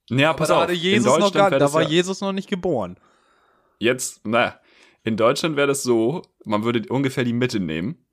[0.09, 0.69] Ja, pass da auf.
[0.69, 2.97] in Jesus noch Deutschland gar, da war ja, Jesus noch nicht geboren.
[3.79, 4.59] Jetzt, na,
[5.03, 8.05] in Deutschland wäre das so, man würde ungefähr die Mitte nehmen.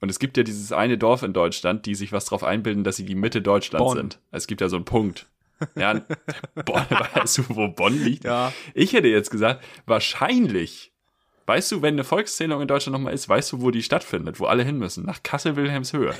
[0.00, 2.96] Und es gibt ja dieses eine Dorf in Deutschland, die sich was drauf einbilden, dass
[2.96, 3.96] sie die Mitte Deutschlands Bonn.
[3.96, 4.20] sind.
[4.30, 5.26] Es gibt ja so einen Punkt.
[5.74, 5.94] Ja,
[6.66, 6.84] Bonn,
[7.14, 8.24] weißt du, wo Bonn liegt?
[8.24, 8.52] Ja.
[8.74, 10.92] Ich hätte jetzt gesagt, wahrscheinlich.
[11.46, 14.46] Weißt du, wenn eine Volkszählung in Deutschland nochmal ist, weißt du, wo die stattfindet, wo
[14.46, 15.06] alle hin müssen?
[15.06, 16.14] Nach Kassel-Wilhelmshöhe.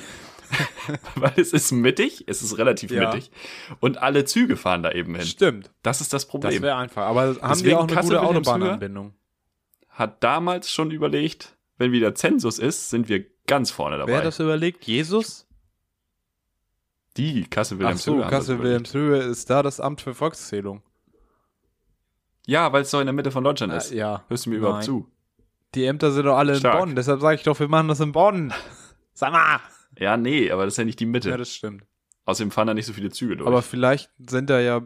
[1.15, 3.09] Weil es ist mittig, es ist relativ Ja.
[3.09, 3.31] mittig.
[3.79, 5.25] Und alle Züge fahren da eben hin.
[5.25, 5.71] Stimmt.
[5.83, 6.61] Das ist das Das Problem.
[6.61, 7.03] wäre einfach.
[7.03, 8.53] Aber haben die Deswegen auch eine Kassel, gute Wilhelmshöhe?
[8.53, 9.13] Autobahnanbindung?
[9.89, 14.11] Hat damals schon überlegt, wenn wieder Zensus ist, sind wir ganz vorne dabei.
[14.11, 14.85] Wer hat das überlegt?
[14.85, 15.45] Jesus?
[17.17, 18.03] die Ach Kassel-Wilhelmshöhe.
[18.03, 18.59] so, haben das Kassel.
[18.61, 20.83] Wilhelmshöhe ist da das Amt für Volkszählung.
[22.45, 23.91] Ja, weil es doch in der Mitte von Deutschland Äh, ist.
[23.91, 24.23] ja.
[24.27, 24.85] Hörst du mir überhaupt Nein.
[24.85, 25.11] zu?
[25.75, 26.75] Die Ämter sind doch alle Stark.
[26.75, 26.95] in Bonn.
[26.95, 28.53] Deshalb sage ich doch, wir machen das in Bonn.
[29.13, 29.59] Sag mal.
[29.97, 31.29] Ja, nee, aber das ist ja nicht die Mitte.
[31.29, 31.83] Ja, das stimmt.
[32.25, 33.47] Außerdem fahren da nicht so viele Züge durch.
[33.47, 34.81] Aber vielleicht sind da ja,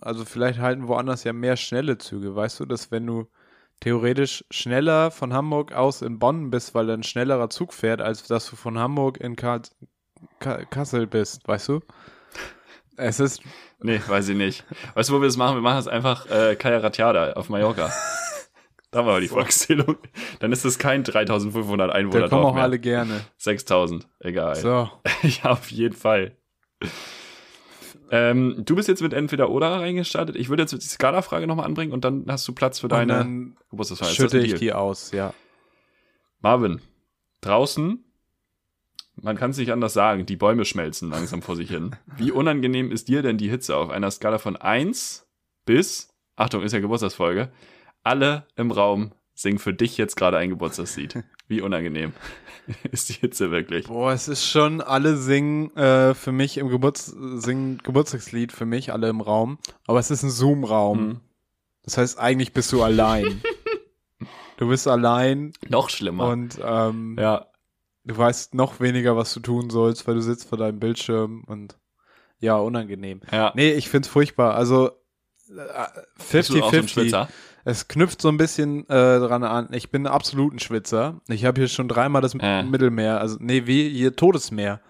[0.00, 2.34] also vielleicht halten woanders ja mehr schnelle Züge.
[2.34, 3.28] Weißt du, dass wenn du
[3.80, 8.22] theoretisch schneller von Hamburg aus in Bonn bist, weil da ein schnellerer Zug fährt, als
[8.24, 9.60] dass du von Hamburg in Ka
[10.38, 11.80] Kassel bist, weißt du?
[12.96, 13.42] Es ist,
[13.80, 14.64] Nee, weiß ich nicht.
[14.94, 15.56] Weißt du, wo wir das machen?
[15.56, 17.92] Wir machen das einfach äh, Kaya Ratiada auf Mallorca.
[18.96, 19.96] da war die Volkszählung.
[20.40, 22.62] Dann ist es kein 3500 Einwohner da kommen auch mehr.
[22.62, 23.20] alle gerne.
[23.36, 24.56] 6000, egal.
[24.56, 24.68] So,
[25.22, 26.36] ja, auf jeden Fall.
[28.10, 30.34] Ähm, du bist jetzt mit entweder oder reingestartet.
[30.36, 33.12] Ich würde jetzt die Skala-Frage nochmal anbringen und dann hast du Platz für und deine
[33.12, 34.08] dann Geburtstagsfeier.
[34.08, 35.34] Ist das schütte ein ich die aus, ja.
[36.40, 36.80] Marvin,
[37.42, 38.02] draußen,
[39.16, 41.96] man kann es nicht anders sagen, die Bäume schmelzen langsam vor sich hin.
[42.16, 45.26] Wie unangenehm ist dir denn die Hitze auf einer Skala von 1
[45.66, 47.50] bis, Achtung, ist ja Geburtstagsfolge,
[48.06, 51.24] alle im Raum singen für dich jetzt gerade ein Geburtstagslied.
[51.48, 52.12] Wie unangenehm
[52.90, 53.86] ist die Hitze wirklich?
[53.86, 58.92] Boah, es ist schon, alle singen äh, für mich im Geburts singen Geburtstagslied für mich,
[58.92, 59.58] alle im Raum.
[59.86, 61.06] Aber es ist ein Zoom-Raum.
[61.06, 61.20] Mhm.
[61.82, 63.42] Das heißt, eigentlich bist du allein.
[64.56, 66.28] du bist allein Noch schlimmer.
[66.28, 67.46] und ähm, ja,
[68.04, 71.76] du weißt noch weniger, was du tun sollst, weil du sitzt vor deinem Bildschirm und
[72.38, 73.20] ja, unangenehm.
[73.32, 73.52] ja.
[73.54, 74.54] Nee, ich find's furchtbar.
[74.54, 74.90] Also
[75.50, 75.86] äh,
[76.30, 77.28] Bist du auch so ein 50-50.
[77.68, 79.68] Es knüpft so ein bisschen äh, dran an.
[79.72, 81.20] Ich bin absolut ein Schwitzer.
[81.26, 82.62] Ich habe hier schon dreimal das Äh.
[82.62, 84.80] Mittelmeer, also nee, wie hier Todesmeer.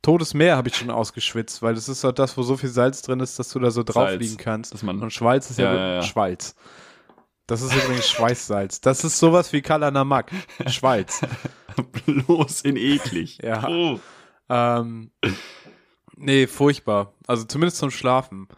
[0.00, 3.20] Todesmeer habe ich schon ausgeschwitzt, weil das ist doch das, wo so viel Salz drin
[3.20, 4.72] ist, dass du da so drauf Salz, liegen kannst.
[4.72, 6.02] dass man- Und Schweiz ist ja, Ja, ja, ja.
[6.02, 6.54] Schweiz.
[7.46, 8.80] Das ist übrigens Schweißsalz.
[8.80, 10.30] Das ist sowas wie Kalanamak.
[10.66, 11.20] Schweiz.
[12.06, 13.38] Bloß in eklig.
[13.42, 13.68] Ja.
[13.68, 14.00] Oh.
[14.48, 15.10] Ähm,
[16.16, 17.12] nee, furchtbar.
[17.26, 18.48] Also zumindest zum Schlafen.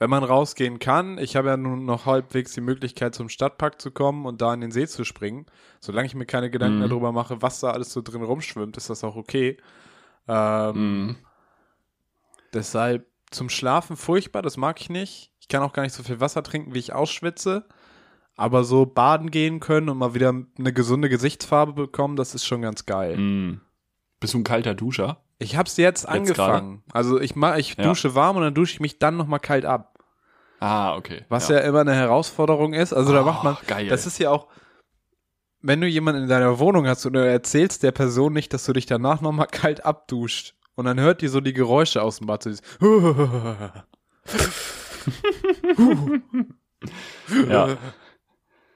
[0.00, 3.90] Wenn man rausgehen kann, ich habe ja nun noch halbwegs die Möglichkeit, zum Stadtpark zu
[3.90, 5.44] kommen und da in den See zu springen.
[5.78, 6.88] Solange ich mir keine Gedanken Mhm.
[6.88, 9.58] darüber mache, was da alles so drin rumschwimmt, ist das auch okay.
[10.26, 11.16] Ähm, Mhm.
[12.52, 15.32] Deshalb zum Schlafen furchtbar, das mag ich nicht.
[15.38, 17.66] Ich kann auch gar nicht so viel Wasser trinken, wie ich ausschwitze.
[18.36, 22.62] Aber so baden gehen können und mal wieder eine gesunde Gesichtsfarbe bekommen, das ist schon
[22.62, 23.16] ganz geil.
[23.18, 23.60] Mhm.
[24.18, 25.22] Bist du ein kalter Duscher?
[25.42, 26.82] Ich hab's jetzt, angefangen.
[26.92, 27.82] Also ich mach, ich Ja.
[27.84, 29.98] dusche warm und dann dusche ich mich dann nochmal kalt ab.
[30.60, 31.24] Ah, okay.
[31.30, 31.58] Was ja.
[31.60, 32.92] immer eine Herausforderung ist.
[32.92, 33.88] Also da Oh, macht man, geil.
[33.88, 34.48] das ist ja auch,
[35.62, 38.72] wenn du jemanden in deiner Wohnung hast und du erzählst der Person nicht, dass du
[38.74, 42.42] dich danach nochmal kalt abduscht und dann hört die so die Geräusche aus dem Bad.
[42.42, 42.50] So
[47.48, 47.76] Ja.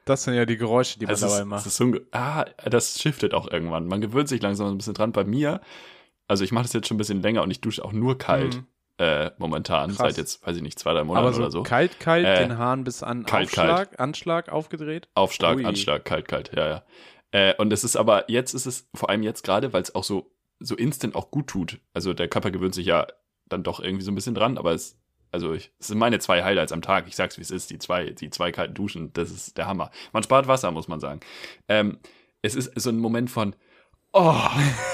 [0.05, 1.67] Das sind ja die Geräusche, die man Das dabei ist, das macht.
[1.67, 3.87] ist so ein, Ge- ah, das shiftet auch irgendwann.
[3.87, 5.13] Man gewöhnt sich langsam ein bisschen dran.
[5.13, 5.63] Bei mir,
[6.29, 8.57] also ich mache das jetzt schon ein bisschen länger und ich dusche auch nur kalt
[8.57, 8.67] Mhm.
[8.99, 9.99] äh, momentan, Krass.
[9.99, 11.63] seit jetzt, weiß ich nicht, zwei, drei Monaten so, oder so.
[11.65, 15.09] kalt, kalt, Äh, den Hahn bis an kalt, Aufschlag, Anschlag aufgedreht.
[15.15, 15.65] Aufschlag, Ui.
[15.65, 16.83] Anschlag, kalt, kalt, ja, ja.
[17.33, 20.05] Äh, und es ist aber, jetzt ist es, vor allem jetzt gerade, weil es auch
[20.05, 21.81] so, so instant auch gut tut.
[21.93, 23.07] Also der Körper gewöhnt sich ja
[23.49, 24.97] dann doch irgendwie so ein bisschen dran, aber es,
[25.33, 27.09] also ich, es sind meine zwei Highlights am Tag.
[27.09, 29.91] Ich sag's wie es ist, die zwei, die zwei kalten Duschen, das ist der Hammer.
[30.13, 31.19] Man spart Wasser, muss man sagen.
[31.69, 31.99] Ähm,
[32.43, 33.57] es ist so ein Moment von,
[34.15, 34.41] oh,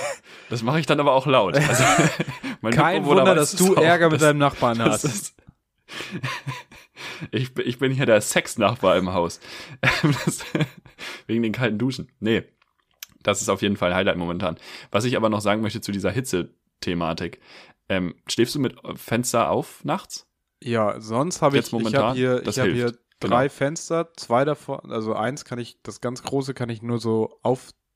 [0.51, 1.55] das mache ich dann aber auch laut.
[1.57, 1.85] Also,
[2.61, 5.05] mein Kein Wunder, dass du auch, Ärger mit dass- deinem Nachbarn das hast.
[5.05, 5.35] ist,
[7.31, 9.41] ich, bin- ich bin hier der Sexnachbar im Haus.
[10.25, 10.45] Das,
[11.27, 12.11] wegen den kalten Duschen.
[12.21, 12.45] Nee,
[13.23, 14.57] das ist auf jeden Fall ein Highlight momentan.
[14.91, 17.41] Was ich aber noch sagen möchte zu dieser Hitze-Thematik.
[17.89, 20.27] Ähm, schläfst du mit Fenster auf nachts?
[20.63, 22.03] Ja, sonst habe ich, Jetzt ich momentan?
[22.03, 22.95] habe hier, Das ich habe hilft.
[22.95, 23.55] hier drei Genau.
[23.55, 27.39] Fenster, zwei davon, also eins kann ich, das ganz große kann ich nur so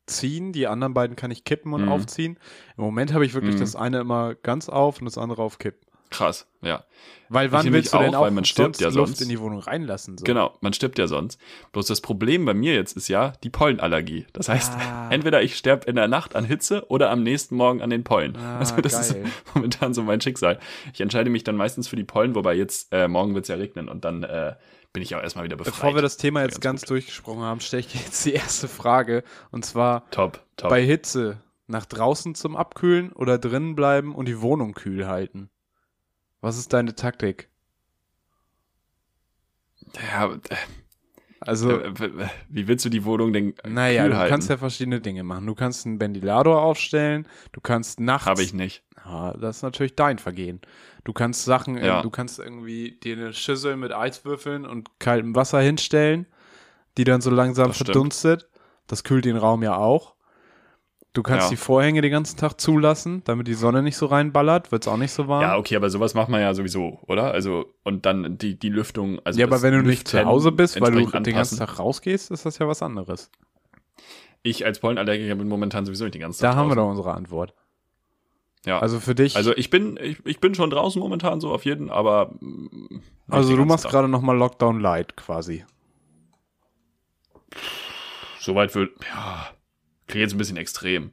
[0.09, 1.89] aufziehen, die anderen beiden kann ich kippen und Mhm.
[1.89, 2.39] aufziehen.
[2.77, 3.61] Im Moment habe ich wirklich Mhm.
[3.61, 5.77] das eine immer ganz auf und das andere auf Kipp.
[6.11, 6.85] Krass, ja.
[7.29, 9.23] Weil wann willst du denn auch, auch weil man stirbt sonst ja Luft sonst.
[9.23, 10.17] in die Wohnung reinlassen?
[10.17, 10.25] So?
[10.25, 11.41] Genau, man stirbt ja sonst.
[11.73, 14.27] Bloß das Problem bei mir jetzt ist ja die Pollenallergie.
[14.33, 15.09] Das heißt, Ah.
[15.11, 18.37] entweder ich sterbe in der Nacht an Hitze oder am nächsten Morgen an den Pollen.
[18.37, 19.25] Ah, also das geil.
[19.25, 20.61] ist momentan so mein Schicksal.
[20.93, 23.57] Ich entscheide mich dann meistens für die Pollen, wobei jetzt äh, morgen wird es ja
[23.57, 24.55] regnen und dann äh,
[24.95, 25.75] bin ich auch erstmal wieder befreit.
[25.75, 28.69] Bevor wir das Thema jetzt Ganz ganz durchgesprochen haben, stelle ich dir jetzt die erste
[28.69, 29.25] Frage.
[29.51, 30.71] Und zwar top, top.
[30.71, 35.51] bei Hitze nach draußen zum Abkühlen oder drinnen bleiben und die Wohnung kühl halten?
[36.41, 37.49] Was ist deine Taktik?
[40.13, 40.39] Ja, äh,
[41.41, 41.93] Also, äh,
[42.49, 44.31] wie willst du die Wohnung denn naja, kühl du halten?
[44.31, 45.47] kannst ja verschiedene Dinge machen.
[45.47, 48.27] Du kannst einen Ventilator aufstellen, du kannst nachts.
[48.27, 48.85] Habe ich nicht.
[49.05, 50.61] Ja, das ist natürlich dein Vergehen.
[51.05, 52.01] Du kannst Sachen, Ja.
[52.03, 56.27] du kannst irgendwie dir eine Schüssel mit Eiswürfeln und kaltem Wasser hinstellen,
[56.97, 57.89] die dann so langsam Das stimmt.
[57.89, 58.49] verdunstet.
[58.87, 60.15] Das kühlt den Raum ja auch.
[61.13, 61.51] Du kannst Ja.
[61.51, 64.97] die Vorhänge den ganzen Tag zulassen, damit die Sonne nicht so reinballert, wird es auch
[64.97, 65.43] nicht so warm.
[65.43, 67.31] Ja, okay, aber sowas macht man ja sowieso, oder?
[67.33, 69.21] Also, und dann die, die Lüftung.
[69.23, 71.77] Also ja, aber wenn du nicht zu Hause bist, weil du entsprechend den ganzen anpassen.
[71.77, 73.31] Tag rausgehst, ist das ja was anderes.
[74.43, 76.85] Ich als Pollenallergiker bin momentan sowieso nicht den ganzen Da Tag haben wir draußen.
[76.85, 77.55] doch unsere Antwort.
[78.65, 78.79] Ja.
[78.79, 81.91] Also für dich, Also ich bin, ich, ich bin schon draußen momentan so auf jeden,
[81.91, 82.33] aber.
[82.41, 85.65] mm, also du machst gerade nochmal Lockdown Light quasi.
[88.41, 88.93] Soweit wird.
[89.07, 89.49] Ja.
[90.07, 91.13] Klingt jetzt ein bisschen extrem.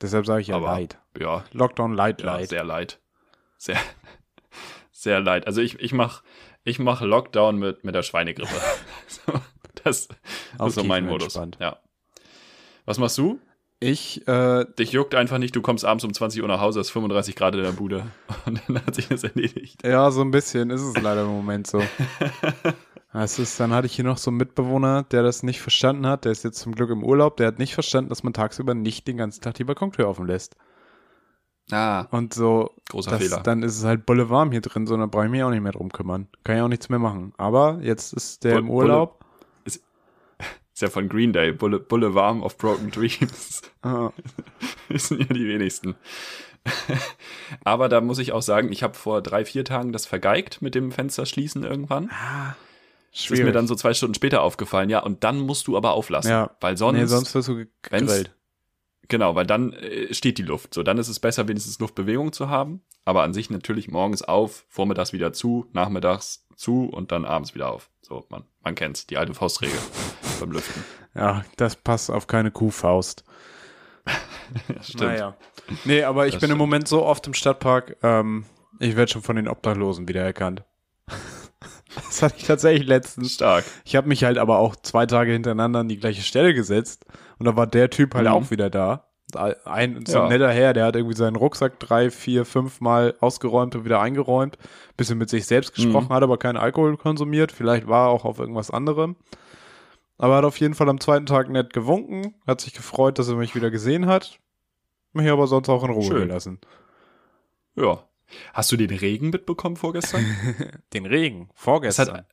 [0.00, 0.98] Deshalb sage ich ja Aber- Light.
[1.18, 2.48] Ja, Lockdown Light ja Light.
[2.48, 2.98] sehr leid.
[3.58, 3.78] Sehr,
[4.90, 5.46] sehr leid.
[5.46, 6.22] Also ich, ich mach,
[6.64, 8.50] ich mach Lockdown mit, mit der Schweinegrippe.
[9.84, 10.08] das
[10.58, 11.06] Auch ist so mein.
[11.06, 11.38] Modus.
[11.60, 11.78] Ja.
[12.86, 13.38] Was machst du?
[13.82, 16.86] Ich, äh, Dich juckt einfach nicht, du kommst abends um 20 Uhr nach Hause, es
[16.86, 18.04] ist 35 Grad in der Bude
[18.46, 19.84] und dann hat sich das erledigt.
[19.84, 21.82] Ja, so ein bisschen ist es leider im Moment so.
[23.14, 26.24] Es ist, dann hatte ich hier noch so einen Mitbewohner, der das nicht verstanden hat.
[26.24, 27.36] Der ist jetzt zum Glück im Urlaub.
[27.36, 30.56] Der hat nicht verstanden, dass man tagsüber nicht den ganzen Tag die Balkontür offen lässt.
[31.70, 33.40] Ah, Und so, großer das, Fehler.
[33.42, 35.60] dann ist es halt bulle warm hier drin, so dann brauche ich mich auch nicht
[35.60, 36.26] mehr drum kümmern.
[36.42, 37.34] Kann ja auch nichts mehr machen.
[37.36, 39.21] Aber jetzt ist der Bull- im Urlaub.
[40.74, 43.62] Ist ja von Green Day, Bulle, Bulle warm of Broken Dreams.
[43.84, 44.12] Ah,
[44.88, 45.96] wissen ja die wenigsten.
[47.64, 50.76] Aber da muss ich auch sagen, ich habe vor drei, vier Tagen das vergeigt mit
[50.76, 52.08] dem Fenster schließen irgendwann.
[52.10, 52.54] ah,
[53.12, 55.94] Das ist mir dann so zwei Stunden später aufgefallen, ja, und dann musst du aber
[55.94, 56.30] auflassen.
[56.30, 56.50] Ja.
[56.60, 58.30] Weil sonst, nee, sonst wirst du gegrillt.
[59.08, 60.72] genau, weil dann äh, steht die Luft.
[60.74, 62.82] So, dann ist es besser, wenigstens Luftbewegung zu haben.
[63.04, 67.68] Aber an sich natürlich morgens auf, vormittags wieder zu, nachmittags zu und dann abends wieder
[67.72, 67.90] auf.
[68.00, 69.76] So, man, man kennt's, die alte Faustregel
[70.42, 70.84] beim Lüften.
[71.14, 73.24] Ja, das passt auf keine Kuhfaust.
[74.68, 75.00] Ja, stimmt.
[75.02, 75.34] Naja.
[75.84, 76.58] Nee, aber ich Das bin im stimmt.
[76.58, 78.44] Moment so oft im Stadtpark, ähm,
[78.80, 80.62] ich werde schon von den Obdachlosen wiedererkannt.
[81.94, 83.32] das hatte ich tatsächlich letztens.
[83.32, 83.64] Stark.
[83.84, 87.06] Ich habe mich halt aber auch zwei Tage hintereinander an die gleiche Stelle gesetzt
[87.38, 88.32] und da war der Typ halt Mhm.
[88.32, 89.08] auch wieder da.
[89.64, 90.24] Ein so Ja.
[90.24, 94.00] ein netter Herr, der hat irgendwie seinen Rucksack drei, vier, fünf Mal ausgeräumt und wieder
[94.02, 94.58] eingeräumt.
[94.98, 96.14] Bisschen mit sich selbst gesprochen, Mhm.
[96.14, 97.52] hat aber keinen Alkohol konsumiert.
[97.52, 99.16] Vielleicht war er auch auf irgendwas anderem.
[100.22, 103.34] Aber hat auf jeden Fall am zweiten Tag nett gewunken, hat sich gefreut, dass er
[103.34, 104.38] mich wieder gesehen hat.
[105.12, 106.28] Mich aber sonst auch in Ruhe Schön.
[106.28, 106.60] gelassen.
[107.74, 108.04] Ja.
[108.54, 110.24] Hast du den Regen mitbekommen vorgestern?
[110.92, 112.08] Den Regen, vorgestern.
[112.08, 112.26] Es hat-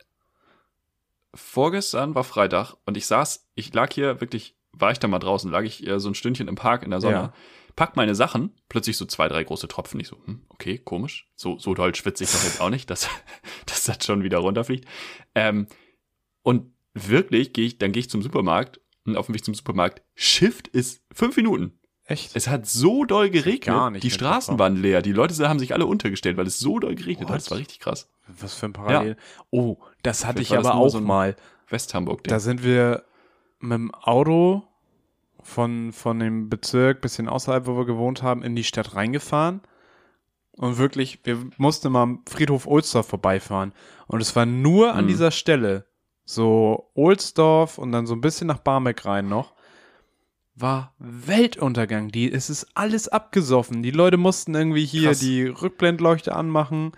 [1.33, 5.49] Vorgestern war Freitag und ich saß, ich lag hier wirklich, war ich da mal draußen,
[5.51, 7.33] lag ich so ein Stündchen im Park in der Sonne, Ja.
[7.75, 9.99] pack meine Sachen, plötzlich so zwei, drei große Tropfen.
[9.99, 11.27] Ich so, hm, okay, komisch.
[11.35, 13.07] So, so doll schwitze ich doch jetzt auch nicht, dass,
[13.67, 14.87] dass das schon wieder runterfliegt.
[15.35, 15.67] Ähm,
[16.43, 16.71] und
[17.07, 20.67] wirklich gehe ich, dann gehe ich zum Supermarkt und auf dem Weg zum Supermarkt, Shift
[20.67, 21.73] ist fünf Minuten.
[22.05, 22.35] Echt?
[22.35, 24.09] Es hat so doll geregnet, gar nicht die.
[24.09, 27.35] Straßen waren leer, die Leute haben sich alle untergestellt, weil es so doll geregnet What?
[27.35, 27.41] hat.
[27.41, 28.09] Das war richtig krass.
[28.27, 29.15] Was für ein Parallel.
[29.51, 31.35] Oh, das hatte ich aber auch so mal.
[31.69, 32.29] West-Hamburg-Ding.
[32.29, 33.03] Da sind wir
[33.59, 34.63] mit dem Auto
[35.41, 39.61] von, von dem Bezirk, bisschen außerhalb, wo wir gewohnt haben, in die Stadt reingefahren.
[40.53, 43.71] Und wirklich, wir mussten mal am Friedhof Ohlsdorf vorbeifahren.
[44.07, 45.09] Und es war nur an Mhm.
[45.09, 45.85] dieser Stelle,
[46.29, 49.53] so Ohlsdorf und dann so ein bisschen nach Barmbek rein noch,
[50.53, 52.09] war Weltuntergang.
[52.09, 53.81] Die, es ist alles abgesoffen.
[53.81, 55.19] Die Leute mussten irgendwie hier Krass.
[55.19, 56.91] die Rückblendleuchte anmachen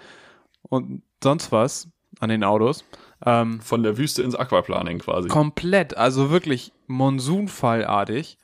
[0.64, 1.88] und sonst was
[2.20, 2.84] an den Autos.
[3.26, 5.30] Ähm, Von der Wüste ins Aquaplaning quasi.
[5.30, 8.38] Komplett, also wirklich monsunfallartig.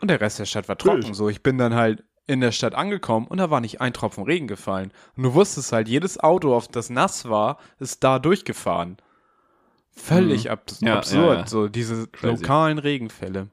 [0.00, 1.02] Und der Rest der Stadt war trocken.
[1.02, 1.16] Wild.
[1.16, 4.22] So, ich bin dann halt in der Stadt angekommen und da war nicht ein Tropfen
[4.22, 4.92] Regen gefallen.
[5.16, 8.98] Und du wusstest halt, jedes Auto, auf das nass war, ist da durchgefahren.
[10.02, 10.50] Völlig Mhm.
[10.50, 12.42] ab Ja, absurd, ja, so diese Crazy.
[12.42, 13.48] lokalen Regenfälle.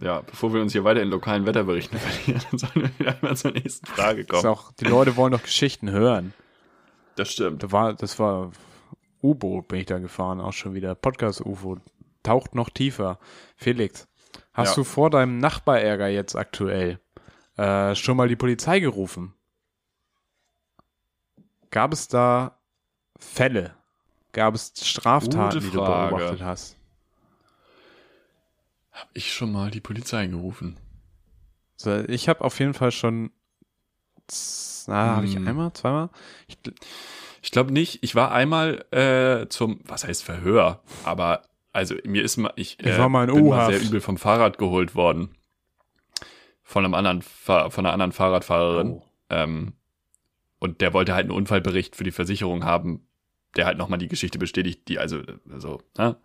[0.00, 3.36] Ja, bevor wir uns hier weiter in lokalen Wetterberichten verlieren, dann sollen wir wieder mal
[3.36, 4.46] zur nächsten Frage kommen.
[4.46, 6.32] auch, die Leute wollen doch Geschichten hören.
[7.16, 7.62] Das stimmt.
[7.64, 8.52] Da war, das war
[9.22, 10.94] U-Boot bin ich da gefahren, auch schon wieder.
[10.94, 11.78] Podcast-UFO.
[12.22, 13.18] Taucht noch tiefer.
[13.56, 14.06] Felix,
[14.52, 14.74] hast Ja.
[14.76, 17.00] du vor deinem Nachbarärger jetzt aktuell
[17.56, 19.34] äh, schon mal die Polizei gerufen?
[21.70, 22.56] Gab es da
[23.18, 23.74] Fälle?
[24.32, 26.76] Gab es Straftaten, die du beobachtet hast?
[28.92, 30.76] Hab ich schon mal die Polizei gerufen?
[31.76, 33.30] So, ich habe auf jeden Fall schon.
[34.86, 35.46] Na, habe ich Hm.
[35.48, 36.10] einmal, zweimal?
[36.48, 36.58] Ich,
[37.40, 38.02] Ich glaube nicht.
[38.02, 42.90] Ich war einmal äh, zum, was heißt Verhör, aber also mir ist mal, ich, äh,
[42.92, 45.34] Ich war mal in bin mal sehr übel vom Fahrrad geholt worden.
[46.62, 48.88] Von einem anderen, Fahr von einer anderen Fahrradfahrerin.
[48.94, 49.02] Oh.
[49.30, 49.74] Ähm,
[50.58, 53.06] und der wollte halt einen Unfallbericht für die Versicherung haben,
[53.58, 55.20] der halt nochmal die Geschichte bestätigt, die also,
[55.52, 56.16] also, ne?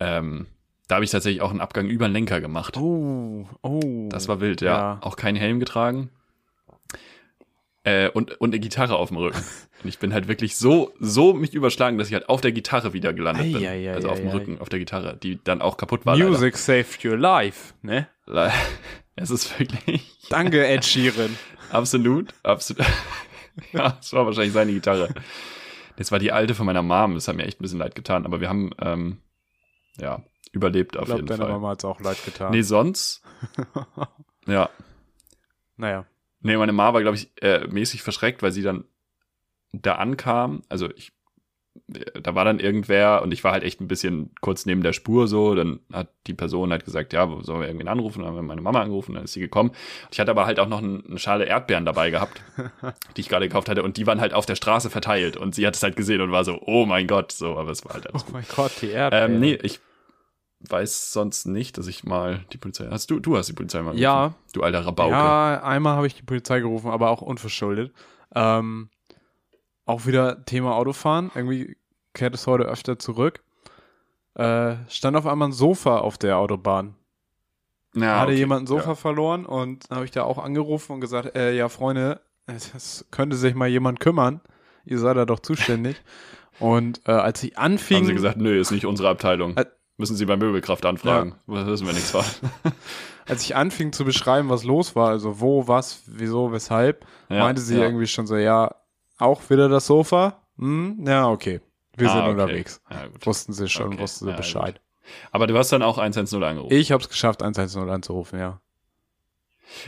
[0.00, 0.46] Ähm,
[0.86, 2.78] da habe ich tatsächlich auch einen Abgang über den Lenker gemacht.
[2.78, 4.08] Oh, oh.
[4.10, 4.72] Das war wild, ja.
[4.72, 4.98] Ja.
[5.02, 6.08] Auch keinen Helm getragen.
[7.84, 9.42] Äh, und, und eine Gitarre auf dem Rücken.
[9.80, 12.94] Und ich bin halt wirklich so, so mich überschlagen, dass ich halt auf der Gitarre
[12.94, 13.62] wieder gelandet bin.
[13.62, 14.34] Ei, ei, ei, also auf dem ei, ei.
[14.34, 16.16] Rücken, auf der Gitarre, die dann auch kaputt war.
[16.16, 16.30] leider.
[16.30, 18.08] Music saved your life, ne?
[19.14, 21.36] Es ist wirklich Danke, Ed Sheeran.
[21.70, 22.84] absolut, absolut.
[23.72, 25.14] ja, es war wahrscheinlich seine Gitarre.
[25.98, 27.14] Das war die alte von meiner Mom.
[27.14, 28.24] Das hat mir echt ein bisschen leid getan.
[28.24, 29.18] Aber wir haben, ähm,
[29.96, 30.22] ja,
[30.52, 31.50] überlebt auf Ich glaube, jeden deine Fall.
[31.50, 32.52] Mama hat es auch leid getan.
[32.52, 33.24] Nee, sonst.
[34.46, 34.70] ja.
[35.76, 36.06] Naja.
[36.40, 38.84] Nee, meine Mama war, glaube ich, äh, mäßig verschreckt, weil sie dann
[39.72, 40.62] da ankam.
[40.68, 41.10] Also ich,
[41.86, 45.28] da war dann irgendwer und ich war halt echt ein bisschen kurz neben der Spur
[45.28, 45.54] so.
[45.54, 48.18] Dann hat die Person halt gesagt, ja, wo sollen wir irgendwen anrufen?
[48.20, 49.70] Dann haben wir meine Mama angerufen, dann ist sie gekommen.
[50.10, 52.42] Ich hatte aber halt auch noch ein- eine Schale Erdbeeren dabei gehabt,
[53.16, 55.66] die ich gerade gekauft hatte und die waren halt auf der Straße verteilt und sie
[55.66, 58.08] hat es halt gesehen und war so, oh mein Gott, so, aber es war halt
[58.10, 59.34] alles Oh mein Gott, die Erdbeeren.
[59.34, 59.80] ähm, nee, ich
[60.68, 62.88] weiß sonst nicht, dass ich mal die Polizei.
[62.90, 64.02] Hast du, du hast die Polizei mal gerufen.
[64.02, 64.34] Ja.
[64.52, 65.12] Du alter Rabauke.
[65.12, 67.92] Ja, einmal habe ich die Polizei gerufen, aber auch unverschuldet.
[68.34, 68.90] Ähm,
[69.88, 71.30] auch wieder Thema Autofahren.
[71.34, 71.76] Irgendwie
[72.14, 73.42] kehrt es heute öfter zurück.
[74.34, 76.94] Äh, stand auf einmal ein Sofa auf der Autobahn.
[77.94, 78.38] Ja, Hatte okay.
[78.38, 82.20] jemand ein Sofa verloren und habe ich da auch angerufen und gesagt, äh, ja Freunde,
[82.46, 84.40] es, könnte sich mal jemand kümmern.
[84.84, 85.96] Ihr seid da doch zuständig.
[86.60, 87.58] und äh, als ich Ja.
[87.58, 89.56] anfing, Haben sie gesagt, nö, ist nicht unsere Abteilung.
[89.56, 89.64] Äh,
[90.00, 91.34] Müssen Sie bei Möbelkraft anfragen.
[91.48, 92.22] Das wissen wir nichts von.
[93.26, 97.60] als ich anfing zu beschreiben, was los war, also wo, was, wieso, weshalb, Ja, meinte
[97.60, 97.82] sie ja.
[97.82, 98.76] irgendwie schon so, ja,
[99.18, 100.40] auch wieder das Sofa?
[100.58, 101.60] Hm, ja, okay.
[101.96, 102.30] Wir Ah, sind okay.
[102.30, 102.80] unterwegs.
[102.90, 103.26] Ja, gut.
[103.26, 104.80] Wussten sie schon, Okay, wussten sie ja, Bescheid.
[105.32, 106.72] Aber du hast dann auch 110 angerufen.
[106.74, 108.60] Ich habe es geschafft, 110 anzurufen, ja.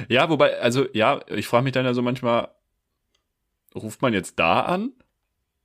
[0.08, 2.48] Ja, wobei, also ja, ich frage mich dann ja so manchmal,
[3.74, 4.92] ruft man jetzt da an?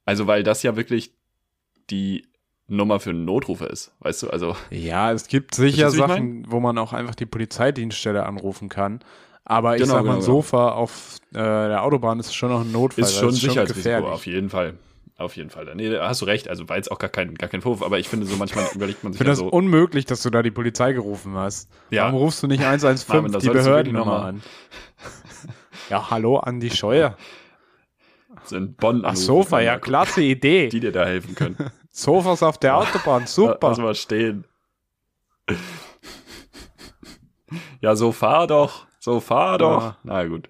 [0.05, 1.13] Also, weil das ja wirklich
[1.89, 2.27] die
[2.67, 4.29] Nummer für einen Notrufer ist, weißt du?
[4.29, 8.99] Also, Ja, es gibt sicher Sachen, wo man auch einfach die Polizeidienststelle anrufen kann.
[9.45, 12.61] Aber ich Genau, sag mal, ein genau, Sofa auf äh, der Autobahn ist schon noch
[12.61, 13.03] ein Notfall.
[13.03, 14.09] ist schon es Sicherheitsrisiko, gefährlich.
[14.09, 14.73] auf jeden Fall.
[15.17, 15.73] Auf jeden Fall.
[15.75, 16.49] Nee, da hast du recht.
[16.49, 19.03] Also war jetzt auch gar kein, gar kein Vorwurf, aber ich finde so manchmal überlegt
[19.03, 19.47] man Ich sich finde ja das so.
[19.47, 21.69] unmöglich, dass du da die Polizei gerufen hast.
[21.89, 22.05] Ja.
[22.05, 24.41] Warum rufst du nicht 115 Marvin, die solltest du wirklich Behördennummer noch mal- an?
[25.89, 27.15] ja, hallo, Andi Scheuer.
[28.43, 30.67] so in Bonn Ach, Sofa, ja, gucken, klasse Idee.
[30.69, 31.55] Die dir da helfen können.
[31.91, 33.69] Sofas auf der Autobahn, super.
[33.69, 34.43] Lass mal stehen.
[37.79, 38.85] Ja, so fahr doch.
[39.05, 39.83] So fahr doch.
[39.83, 39.97] Ja.
[40.01, 40.49] Na gut.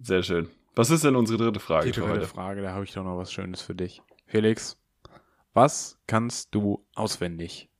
[0.00, 0.48] Sehr schön.
[0.74, 2.26] Was ist denn unsere dritte Frage Die dritte?
[2.26, 4.02] Frage, da habe ich doch noch was Schönes für dich.
[4.26, 4.76] Felix,
[5.54, 7.70] was kannst du auswendig?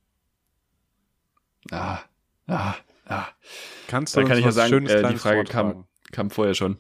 [1.73, 1.99] Ah,
[2.47, 2.75] ah,
[3.07, 3.27] ah.
[3.89, 6.55] Kannst du Da kann ich ja was sagen, Schönes äh, die Frage kam, kam vorher
[6.55, 6.79] schon.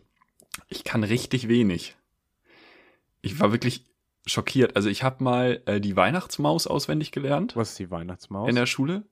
[0.69, 1.97] Ich kann richtig wenig.
[3.23, 3.87] Ich war wirklich
[4.25, 4.77] schockiert.
[4.77, 8.49] Also ich habe mal äh, die Weihnachtsmaus auswendig gelernt Was ist die Weihnachtsmaus?
[8.49, 9.03] in der Schule.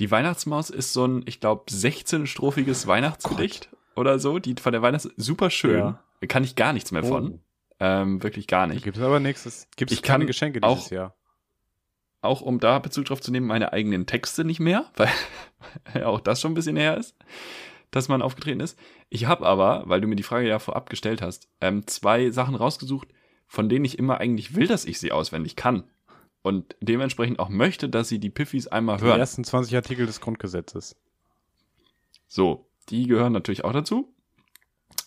[0.00, 4.38] Die Weihnachtsmaus ist so ein, ich glaube, 16-strophiges Weihnachtsgedicht oder so.
[4.38, 5.78] Die von der Weihnachts super schön.
[5.78, 6.02] Ja.
[6.26, 7.34] Kann ich gar nichts mehr von.
[7.34, 7.38] Oh.
[7.80, 8.82] Ähm, wirklich gar nicht.
[8.82, 9.68] Gibt es aber nichts.
[9.76, 11.14] Gibt es Ich keine kann Geschenke auch- dieses Jahr?
[12.22, 16.40] Auch um da Bezug drauf zu nehmen, meine eigenen Texte nicht mehr, weil auch das
[16.40, 17.16] schon ein bisschen her ist,
[17.90, 18.78] dass man aufgetreten ist.
[19.08, 22.54] Ich habe aber, weil du mir die Frage ja vorab gestellt hast, ähm, zwei Sachen
[22.56, 23.08] rausgesucht,
[23.46, 25.84] von denen ich immer eigentlich will, dass ich sie auswendig kann.
[26.42, 29.18] Und dementsprechend auch möchte, dass sie die Piffis einmal Die hören.
[29.20, 30.96] ersten 20 Artikel des Grundgesetzes.
[32.26, 34.14] So, die gehören natürlich auch dazu.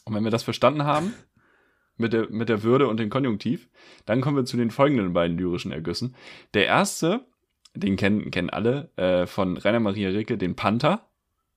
[0.05, 1.13] Und wenn wir das verstanden haben,
[1.97, 3.69] mit der, mit der Würde und dem Konjunktiv,
[4.05, 6.15] dann kommen wir zu den folgenden beiden lyrischen Ergüssen.
[6.53, 7.25] Der erste,
[7.73, 11.07] den kennen, kennen alle, äh, von Rainer Maria Rilke, den Panther.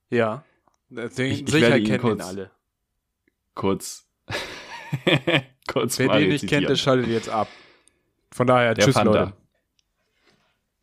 [0.09, 0.43] Ja.
[0.89, 2.51] Den, Ich- ich sicher ihn kennen ihn kurz- alle.
[3.53, 4.07] Kurz,
[5.67, 7.47] kurz Wer den nicht kennt, der schaltet jetzt ab.
[8.31, 9.19] Von daher, Der tschüss, Panther.
[9.25, 9.33] Leute.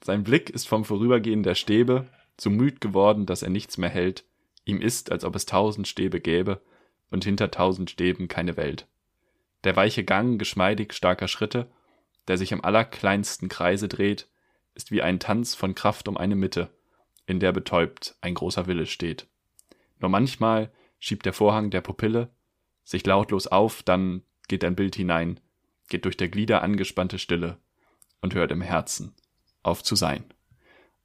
[0.06, 2.06] Sein Blick ist vom Vorübergehen der Stäbe
[2.38, 4.26] so müd geworden, dass er nichts mehr hält.
[4.66, 6.60] Ihm ist, als ob es tausend Stäbe gäbe
[7.10, 8.86] und hinter tausend Stäben keine Welt.
[9.64, 11.70] Der weiche Gang geschmeidig starker Schritte,
[12.28, 14.28] der sich im allerkleinsten Kreise dreht,
[14.74, 16.68] ist wie ein Tanz von Kraft um eine Mitte,
[17.24, 19.26] in der betäubt ein großer Wille steht.
[20.00, 22.28] Nur manchmal schiebt der Vorhang der Pupille
[22.82, 25.40] sich lautlos auf, dann geht ein Bild hinein,
[25.88, 27.56] geht durch der Glieder angespannte Stille
[28.20, 29.14] und hört im Herzen
[29.64, 30.24] auf zu sein.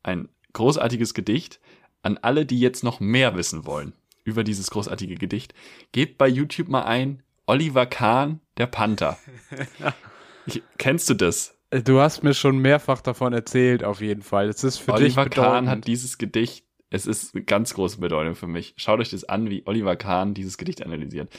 [0.03, 1.59] Ein großartiges Gedicht
[2.01, 3.93] an alle, die jetzt noch mehr wissen wollen
[4.23, 5.53] über dieses großartige Gedicht.
[5.91, 9.17] Gebt bei YouTube mal ein Oliver Kahn, der Panther.
[10.45, 11.55] Ich, kennst du das?
[11.69, 14.49] Äh, Du hast mir schon mehrfach davon erzählt, auf jeden Fall.
[14.49, 18.35] Es ist für Oliver dich Kahn hat dieses Gedicht, es ist eine ganz große Bedeutung
[18.35, 18.73] für mich.
[18.77, 21.29] Schaut euch das an, wie Oliver Kahn dieses Gedicht analysiert.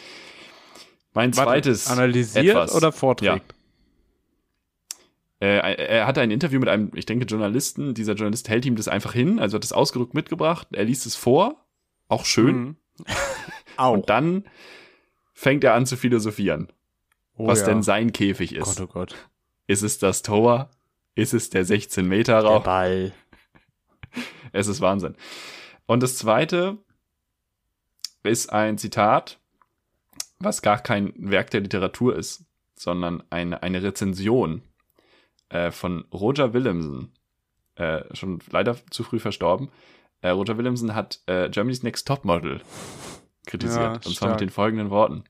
[1.12, 2.74] Mein Warte, zweites analysiert etwas.
[2.74, 3.52] oder vorträgt?
[5.40, 7.94] Äh, er hatte ein Interview mit einem, ich denke, Journalisten.
[7.94, 10.68] Dieser Journalist hält ihm das einfach hin, also hat es ausgedruckt mitgebracht.
[10.72, 11.64] Er liest es vor,
[12.08, 12.56] auch schön.
[12.56, 12.76] Mhm.
[13.76, 13.94] Auch.
[13.94, 14.44] Und dann
[15.32, 16.70] fängt er an zu philosophieren,
[17.38, 17.66] Oh was ja.
[17.66, 18.76] denn sein Käfig ist.
[18.76, 19.14] Gott, oh Gott.
[19.66, 20.68] Ist es das Tor?
[21.14, 22.62] Ist es der 16 Meter Der Rauch?
[22.64, 23.12] Ball.
[24.52, 25.14] Es ist Wahnsinn.
[25.86, 26.76] Und das zweite
[28.24, 29.38] ist ein Zitat,
[30.40, 34.62] was gar kein Werk der Literatur ist, sondern eine, eine Rezension
[35.50, 37.12] äh, von Roger Williamson,
[37.76, 39.68] äh, schon leider zu früh verstorben.
[40.22, 42.60] Äh, Roger Williamson hat äh, Germany's Next Topmodel
[43.46, 43.80] kritisiert.
[43.80, 44.30] Ja, und zwar stark.
[44.32, 45.24] mit den folgenden Worten.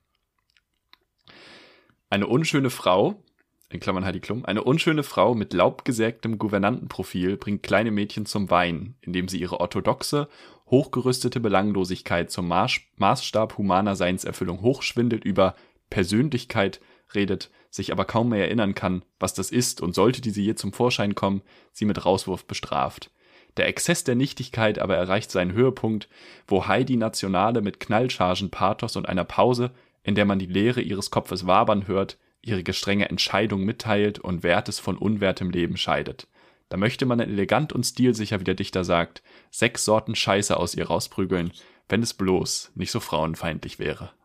[2.08, 3.22] Eine unschöne Frau,
[3.68, 8.96] in Klammern Heidi Klum, eine unschöne Frau mit laubgesägtem Gouvernantenprofil bringt kleine Mädchen zum Weinen,
[9.00, 10.28] indem sie ihre orthodoxe,
[10.66, 15.54] hochgerüstete Belanglosigkeit zum Maß Maßstab humaner Seinserfüllung hochschwindelt über
[15.88, 16.80] Persönlichkeit
[17.14, 20.72] redet, sich aber kaum mehr erinnern kann, was das ist und sollte diese je zum
[20.72, 21.42] Vorschein kommen,
[21.72, 23.10] sie mit Rauswurf bestraft.
[23.56, 26.08] Der Exzess der Nichtigkeit aber erreicht seinen Höhepunkt,
[26.46, 31.10] wo Heidi Nationale mit Knallchargen, Pathos und einer Pause, in der man die Leere ihres
[31.10, 36.26] Kopfes wabern hört, ihre gestrenge Entscheidung mitteilt und Wertes von unwertem Leben scheidet.
[36.68, 40.86] Da möchte man elegant und stilsicher, wie der Dichter sagt, sechs Sorten Scheiße aus ihr
[40.86, 41.52] rausprügeln,
[41.88, 44.10] wenn es bloß nicht so frauenfeindlich wäre.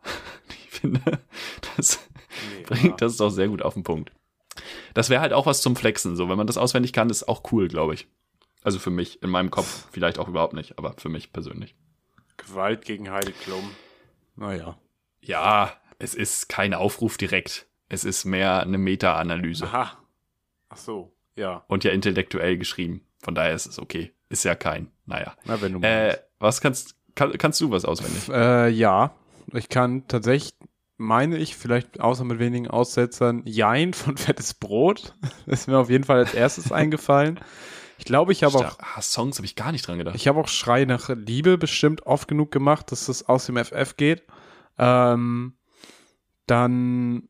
[0.48, 1.20] Ich finde,
[1.78, 2.06] das
[2.66, 4.12] bringt das doch sehr gut auf den Punkt.
[4.94, 7.42] Das wäre halt auch was zum Flexen, so wenn man das auswendig kann, ist auch
[7.52, 8.08] cool, glaube ich.
[8.62, 11.74] Also für mich, in meinem Kopf vielleicht auch überhaupt nicht, aber für mich persönlich.
[12.36, 13.70] Gewalt gegen Heidi Klum.
[14.36, 14.78] Naja.
[15.20, 17.66] Ja, es ist kein Aufruf direkt.
[17.88, 19.92] Es ist mehr eine Meta-Analyse Aha.
[20.68, 21.12] Ach so.
[21.36, 21.64] Ja.
[21.68, 23.02] und ja intellektuell geschrieben.
[23.22, 24.12] Von daher ist es okay.
[24.28, 25.34] Ist ja kein, naja.
[25.44, 28.28] Na, wenn du Äh, was kannst, kann, kannst du was auswendig?
[28.28, 29.14] Äh, ja.
[29.52, 30.54] Ich kann tatsächlich,
[30.96, 35.14] meine ich, vielleicht außer mit wenigen Aussetzern, Jein von Fettes Brot.
[35.46, 37.40] Das ist mir auf jeden Fall als erstes eingefallen.
[37.98, 40.16] Ich glaube, ich habe auch ah, Songs habe ich gar nicht dran gedacht.
[40.16, 43.96] Ich habe auch Schrei nach Liebe bestimmt oft genug gemacht, dass das aus dem FF
[43.96, 44.24] geht.
[44.78, 45.54] Ähm,
[46.46, 47.28] dann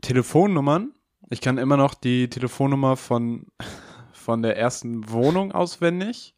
[0.00, 0.92] Telefonnummern.
[1.28, 3.46] Ich kann immer noch die Telefonnummer von,
[4.12, 6.34] von der ersten Wohnung auswendig.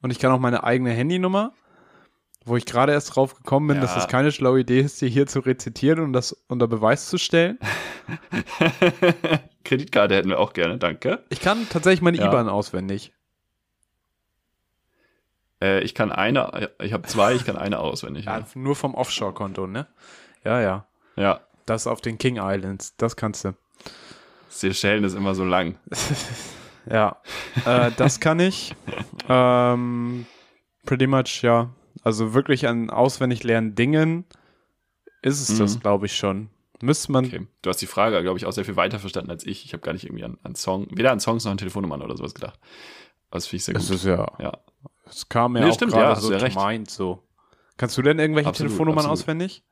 [0.00, 1.52] Und ich kann auch meine eigene Handynummer,
[2.48, 3.82] wo ich gerade erst drauf gekommen bin, Ja.
[3.82, 7.18] dass das keine schlaue Idee ist, die hier zu rezitieren und das unter Beweis zu
[7.18, 7.58] stellen.
[9.64, 11.24] Kreditkarte hätten wir auch gerne, danke.
[11.28, 12.26] Ich kann tatsächlich meine Ja.
[12.28, 13.12] IBAN auswendig.
[15.60, 18.26] Äh, ich kann eine, ich habe zwei, ich kann eine auswendig.
[18.26, 19.86] Ja, Ja, nur vom Offshore-Konto, ne?
[20.44, 20.86] Ja, ja.
[21.16, 21.40] ja.
[21.66, 23.54] Das auf den King Islands, das kannst du.
[24.48, 25.78] Seychellen ist immer so lang.
[26.90, 27.20] Ja,
[27.66, 28.74] äh, das kann ich.
[29.28, 30.24] ähm,
[30.86, 31.68] pretty much, ja.
[32.02, 34.24] Also wirklich an auswendig lernen Dingen
[35.22, 35.80] ist es das, Mhm.
[35.80, 36.50] glaube ich, schon.
[36.80, 37.24] Müsste man.
[37.26, 37.46] Okay.
[37.62, 39.64] Du hast die Frage, glaube ich, auch sehr viel weiter verstanden als ich.
[39.64, 42.16] Ich habe gar nicht irgendwie an, an Song, weder an Songs noch an Telefonnummern oder
[42.16, 42.58] sowas gedacht.
[43.30, 43.82] Das finde ich sehr gut.
[43.82, 44.26] Es ist ja.
[44.38, 44.52] ja.
[45.06, 47.22] Es kam mir Nee, auch stimmt, ja, so ja mind, so.
[47.76, 49.18] Kannst du denn irgendwelche Absolut, Telefonnummern absolut.
[49.20, 49.64] auswendig?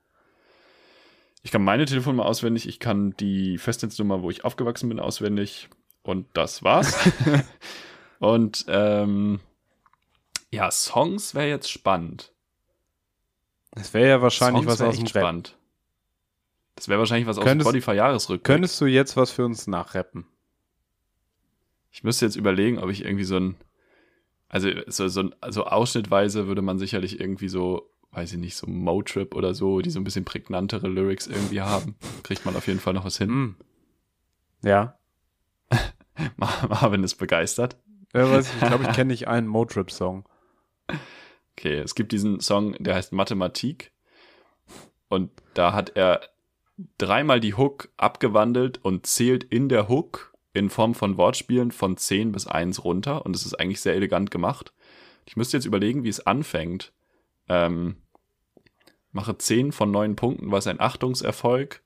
[1.43, 5.69] Ich kann meine Telefonnummer auswendig, ich kann die Festnetznummer, wo ich aufgewachsen bin, auswendig.
[6.03, 6.99] Und das war's.
[8.19, 9.39] und ähm,
[10.57, 12.33] ja, Songs wäre jetzt spannend.
[13.73, 15.11] Das wäre ja wahrscheinlich Songs was wär aus dem Rap.
[15.11, 15.59] spannend.
[16.77, 18.45] Das wäre wahrscheinlich was aus Könntest- dem Spotify-Jahresrückblick.
[18.45, 20.27] Könntest du jetzt was für uns nachrappen?
[21.91, 23.57] Ich müsste jetzt überlegen, ob ich irgendwie so ein,
[24.49, 29.35] also so, so, also ausschnittweise würde man sicherlich irgendwie so, weiß ich nicht, so Motrip
[29.35, 31.97] oder so, die so ein bisschen prägnantere Lyrics irgendwie haben.
[32.23, 33.29] Kriegt man auf jeden Fall noch was hin.
[33.29, 33.57] Hm.
[34.63, 34.99] Ja.
[36.37, 37.77] Mar- Marvin ist begeistert.
[38.15, 40.27] Ja, weiß ich ich glaube, ich kenne nicht einen Motrip-Song.
[41.53, 43.93] Okay, es gibt diesen Song, der heißt Mathematik.
[45.09, 46.21] Und da hat er
[46.99, 52.33] dreimal die Hook abgewandelt und zählt in der Hook in Form von Wortspielen von 10
[52.33, 53.25] bis 1 runter.
[53.25, 54.73] Und es ist eigentlich sehr elegant gemacht.
[55.27, 56.93] Ich müsste jetzt überlegen, wie es anfängt.
[57.49, 57.97] Ähm,
[59.13, 61.83] mache 10 von 9 Punkten, was ein Achtungserfolg.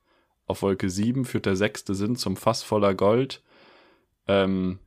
[0.47, 3.43] Auf Wolke 7 führt der sechste Sinn zum Fass voller Gold.
[4.27, 4.79] Ähm,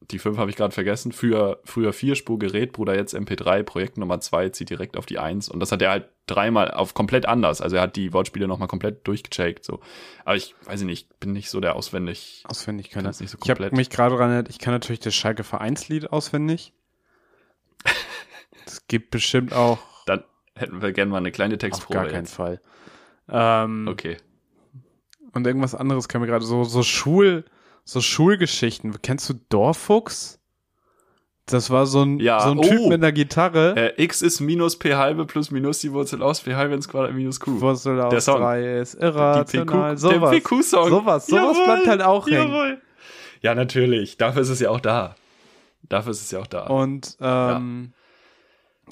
[0.00, 1.12] die 5 habe ich gerade vergessen.
[1.12, 5.48] Für früher Vierspurgerät, Bruder jetzt MP3, Projekt Nummer 2 zieht direkt auf die 1.
[5.48, 7.60] Und das hat er halt dreimal auf komplett anders.
[7.60, 9.64] Also er hat die Wortspiele nochmal komplett durchgecheckt.
[9.64, 9.80] So.
[10.24, 12.44] Aber ich weiß nicht, ich bin nicht so der auswendig.
[12.48, 13.76] Auswendig kann es nicht so Ich habe komplett.
[13.76, 16.72] mich gerade daran erinnert, ich kann natürlich das Schalke Vereinslied auswendig.
[18.66, 20.24] Es gibt bestimmt auch Dann
[20.54, 21.94] hätten wir gerne mal eine kleine auf Textprobe.
[22.00, 22.34] gar keinen jetzt.
[22.34, 22.60] Fall.
[23.28, 24.16] Ähm, Okay.
[25.32, 27.44] Und irgendwas anderes kann mir gerade so so Schul
[27.88, 29.00] so Schulgeschichten.
[29.00, 30.38] Kennst du Dorfuchs?
[31.46, 32.88] Das war so ein Ja, so ein Typ oh.
[32.88, 33.94] mit einer Gitarre.
[33.96, 37.14] Äh, x ist minus p halbe plus minus die Wurzel aus p halbe ins Quadrat
[37.14, 37.62] minus q.
[37.62, 38.40] Wurzel der aus Song.
[38.40, 39.94] drei ist Die irrational.
[39.94, 40.30] PQ, Sowas.
[40.30, 40.88] der PQ-Song.
[40.90, 42.52] Sowas, sowas bleibt halt auch hängen.
[42.52, 42.82] Jawohl.
[43.40, 44.18] Ja, natürlich.
[44.18, 45.14] Dafür ist es ja auch da.
[45.88, 46.66] Dafür ist es ja auch da.
[46.66, 47.94] Und ähm,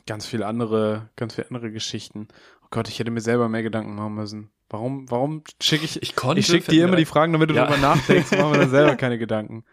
[0.07, 2.29] ganz viele andere, ganz viele andere Geschichten.
[2.63, 4.51] Oh Gott, ich hätte mir selber mehr Gedanken machen müssen.
[4.69, 7.67] Warum, warum schicke ich, Ich konnte ich schicke dir immer die Fragen, damit du Ja.
[7.67, 9.65] darüber nachdenkst, machen wir dann selber keine Gedanken.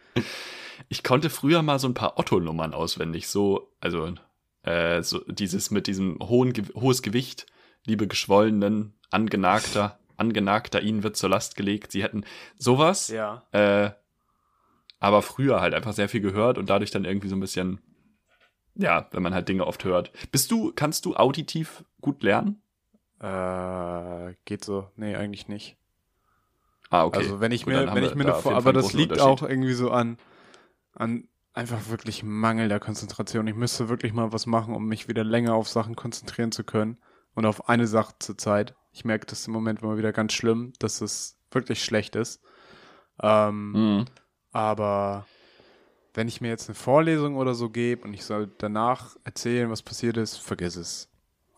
[0.89, 3.27] Ich konnte früher mal so ein paar Otto-Nummern auswendig.
[3.27, 4.13] So, also
[4.63, 7.47] äh, so dieses mit diesem hohen, hohes Gewicht,
[7.85, 11.91] liebe Geschwollenen, angenagter, angenagter, ihnen wird zur Last gelegt.
[11.91, 12.23] Sie hätten
[12.57, 13.07] sowas.
[13.07, 13.43] Ja.
[13.51, 13.91] Äh,
[14.99, 17.81] aber früher halt einfach sehr viel gehört und dadurch dann irgendwie so ein bisschen,
[18.75, 20.11] ja, wenn man halt Dinge oft hört.
[20.31, 22.61] Bist du, kannst du auditiv gut lernen?
[23.23, 24.89] Äh, geht so.
[24.97, 25.77] Nee, eigentlich nicht.
[26.89, 27.19] Ah, okay.
[27.19, 29.73] Also wenn ich Gut, mir, wenn ich mir eine Vor aber das liegt auch irgendwie
[29.73, 30.17] so an,
[30.93, 33.47] an einfach wirklich mangelnder Konzentration.
[33.47, 36.97] Ich müsste wirklich mal was machen, um mich wieder länger auf Sachen konzentrieren zu können
[37.35, 38.75] und auf eine Sache zur Zeit.
[38.91, 42.41] Ich merke das im Moment immer wieder ganz schlimm, dass es wirklich schlecht ist.
[43.21, 44.05] Ähm, Mhm.
[44.51, 45.25] aber
[46.13, 49.81] wenn ich mir jetzt eine Vorlesung oder so gebe und ich soll danach erzählen, was
[49.81, 51.12] passiert ist, vergiss es.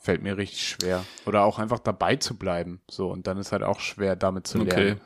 [0.06, 1.04] Fällt mir richtig schwer.
[1.26, 2.80] Oder auch einfach dabei zu bleiben.
[2.90, 4.70] So, und dann ist halt auch schwer, damit zu Okay.
[4.84, 5.02] lernen.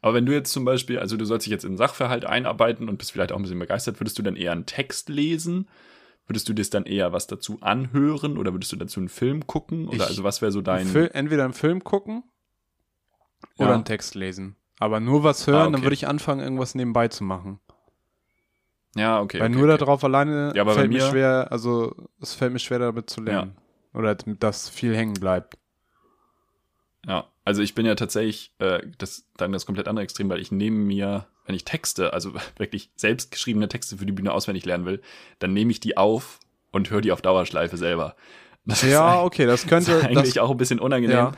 [0.00, 2.88] Aber wenn du jetzt zum Beispiel, also du sollst dich jetzt in den Sachverhalt einarbeiten
[2.88, 5.68] und bist vielleicht auch ein bisschen begeistert, würdest du dann eher einen Text lesen?
[6.28, 9.88] Würdest du dir dann eher was dazu anhören oder würdest du dazu einen Film gucken?
[9.88, 10.86] Oder Ich- also was wäre so dein.
[10.94, 12.22] Entweder einen Film gucken
[13.58, 13.74] oder Ja.
[13.74, 14.54] einen Text lesen.
[14.78, 15.72] Aber nur was hören, Ah, okay.
[15.72, 17.58] dann würde ich anfangen, irgendwas nebenbei zu machen.
[18.96, 19.40] Ja, okay.
[19.40, 19.78] Weil okay, nur okay.
[19.78, 23.56] darauf alleine Ja, fällt mir schwer, also es fällt mir schwer damit zu lernen.
[23.92, 25.56] Oder dass viel hängen bleibt.
[27.06, 30.50] Ja, also ich bin ja tatsächlich äh, das dann das komplett andere Extrem, weil ich
[30.50, 35.00] nehme mir, wenn ich Texte, also wirklich selbstgeschriebene Texte für die Bühne auswendig lernen will,
[35.38, 36.40] dann nehme ich die auf
[36.72, 38.16] und höre die auf Dauerschleife selber.
[38.66, 41.32] Das ist Ja, okay, das könnte, ist eigentlich das, auch ein bisschen unangenehm, Ja.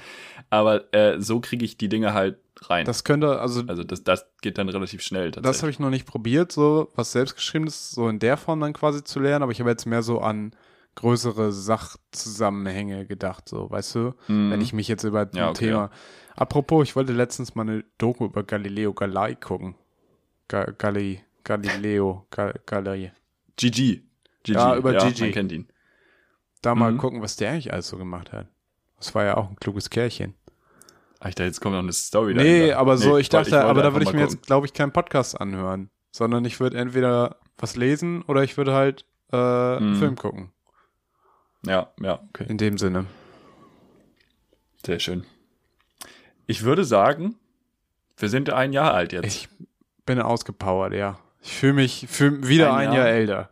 [0.50, 2.84] aber äh, so kriege ich die Dinge halt rein.
[2.86, 6.06] das könnte, also also das, das geht dann relativ schnell Das habe ich noch nicht
[6.06, 9.70] probiert, so was selbstgeschriebenes, so in der Form dann quasi zu lernen, aber ich habe
[9.70, 10.52] jetzt mehr so an
[10.96, 14.50] größere Sachzusammenhänge gedacht, so, weißt du, Mhm.
[14.50, 15.90] wenn ich mich jetzt über ein Ja, okay, Thema.
[16.34, 19.74] Apropos, ich wollte letztens mal eine Doku über Galileo Galilei gucken.
[20.48, 23.12] Ga Gali Galileo Ga Galilei.
[23.56, 24.02] GG.
[24.44, 24.54] GG.
[24.54, 25.20] Ja, über GG.
[25.24, 25.68] Man kennt ihn.
[26.62, 26.98] Da mal Mhm.
[26.98, 28.46] gucken, was der eigentlich alles so gemacht hat.
[28.98, 30.34] Das war ja auch ein kluges Kerlchen.
[31.20, 32.78] Ach, ich dachte, jetzt kommt noch eine Story Nee, dahinter.
[32.78, 34.36] aber so, Nee, ich dachte, wollte aber da würde ich mir gucken.
[34.36, 38.72] jetzt, glaube ich, keinen Podcast anhören, sondern ich würde entweder was lesen oder ich würde
[38.74, 39.96] halt äh, einen Mhm.
[39.96, 40.52] Film gucken.
[41.66, 42.46] Ja, ja, okay.
[42.48, 43.06] In dem Sinne.
[44.84, 45.24] Sehr schön.
[46.46, 47.34] Ich würde sagen,
[48.16, 49.26] wir sind ein Jahr alt jetzt.
[49.26, 49.48] Ich
[50.06, 51.18] bin ausgepowert, ja.
[51.42, 53.06] Ich fühle mich fühl wieder Ein ein, Jahr?
[53.06, 53.50] Jahr älter.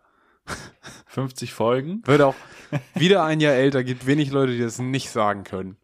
[1.07, 2.03] 50 Folgen.
[2.05, 2.35] Würde auch
[2.95, 3.85] wieder ein Jahr älter.
[3.85, 5.77] Gibt wenig Leute, die das nicht sagen können.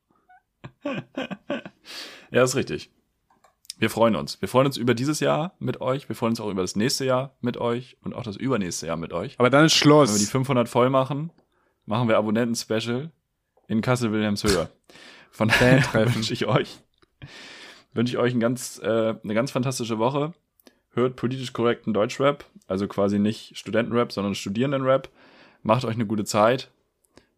[2.31, 2.91] Ja, ist richtig.
[3.79, 4.41] Wir freuen uns.
[4.41, 6.09] Wir freuen uns über dieses Jahr mit euch.
[6.09, 8.97] Wir freuen uns auch über das nächste Jahr mit euch und auch das übernächste Jahr
[8.97, 9.35] mit euch.
[9.39, 10.31] Aber dann ist Wenn wir die Schluss.
[10.31, 11.33] 500 voll machen,
[11.85, 13.11] machen wir Abonnenten-Special
[13.67, 14.69] in Kassel-Wilhelmshöhe.
[15.31, 16.79] Von daher wünsche ich euch,
[17.93, 20.33] wünsche ich euch ein ganz, äh, eine ganz fantastische Woche.
[20.95, 25.09] Hört politisch korrekten Deutschrap, also quasi nicht Studentenrap, sondern Studierendenrap.
[25.63, 26.71] Macht euch eine gute Zeit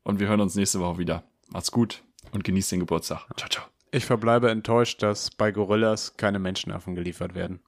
[0.03, 1.23] und wir hören uns nächste Woche wieder.
[1.49, 2.03] Macht's gut
[2.33, 3.27] und genießt den Geburtstag.
[3.37, 3.65] Ciao, ciao.
[3.91, 7.61] Ich verbleibe enttäuscht, dass bei Gorillas keine Menschenaffen geliefert werden.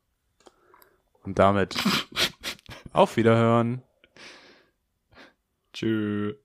[1.22, 1.76] Und damit
[2.92, 3.82] auf Wiederhören.
[5.72, 6.36] Tschüss.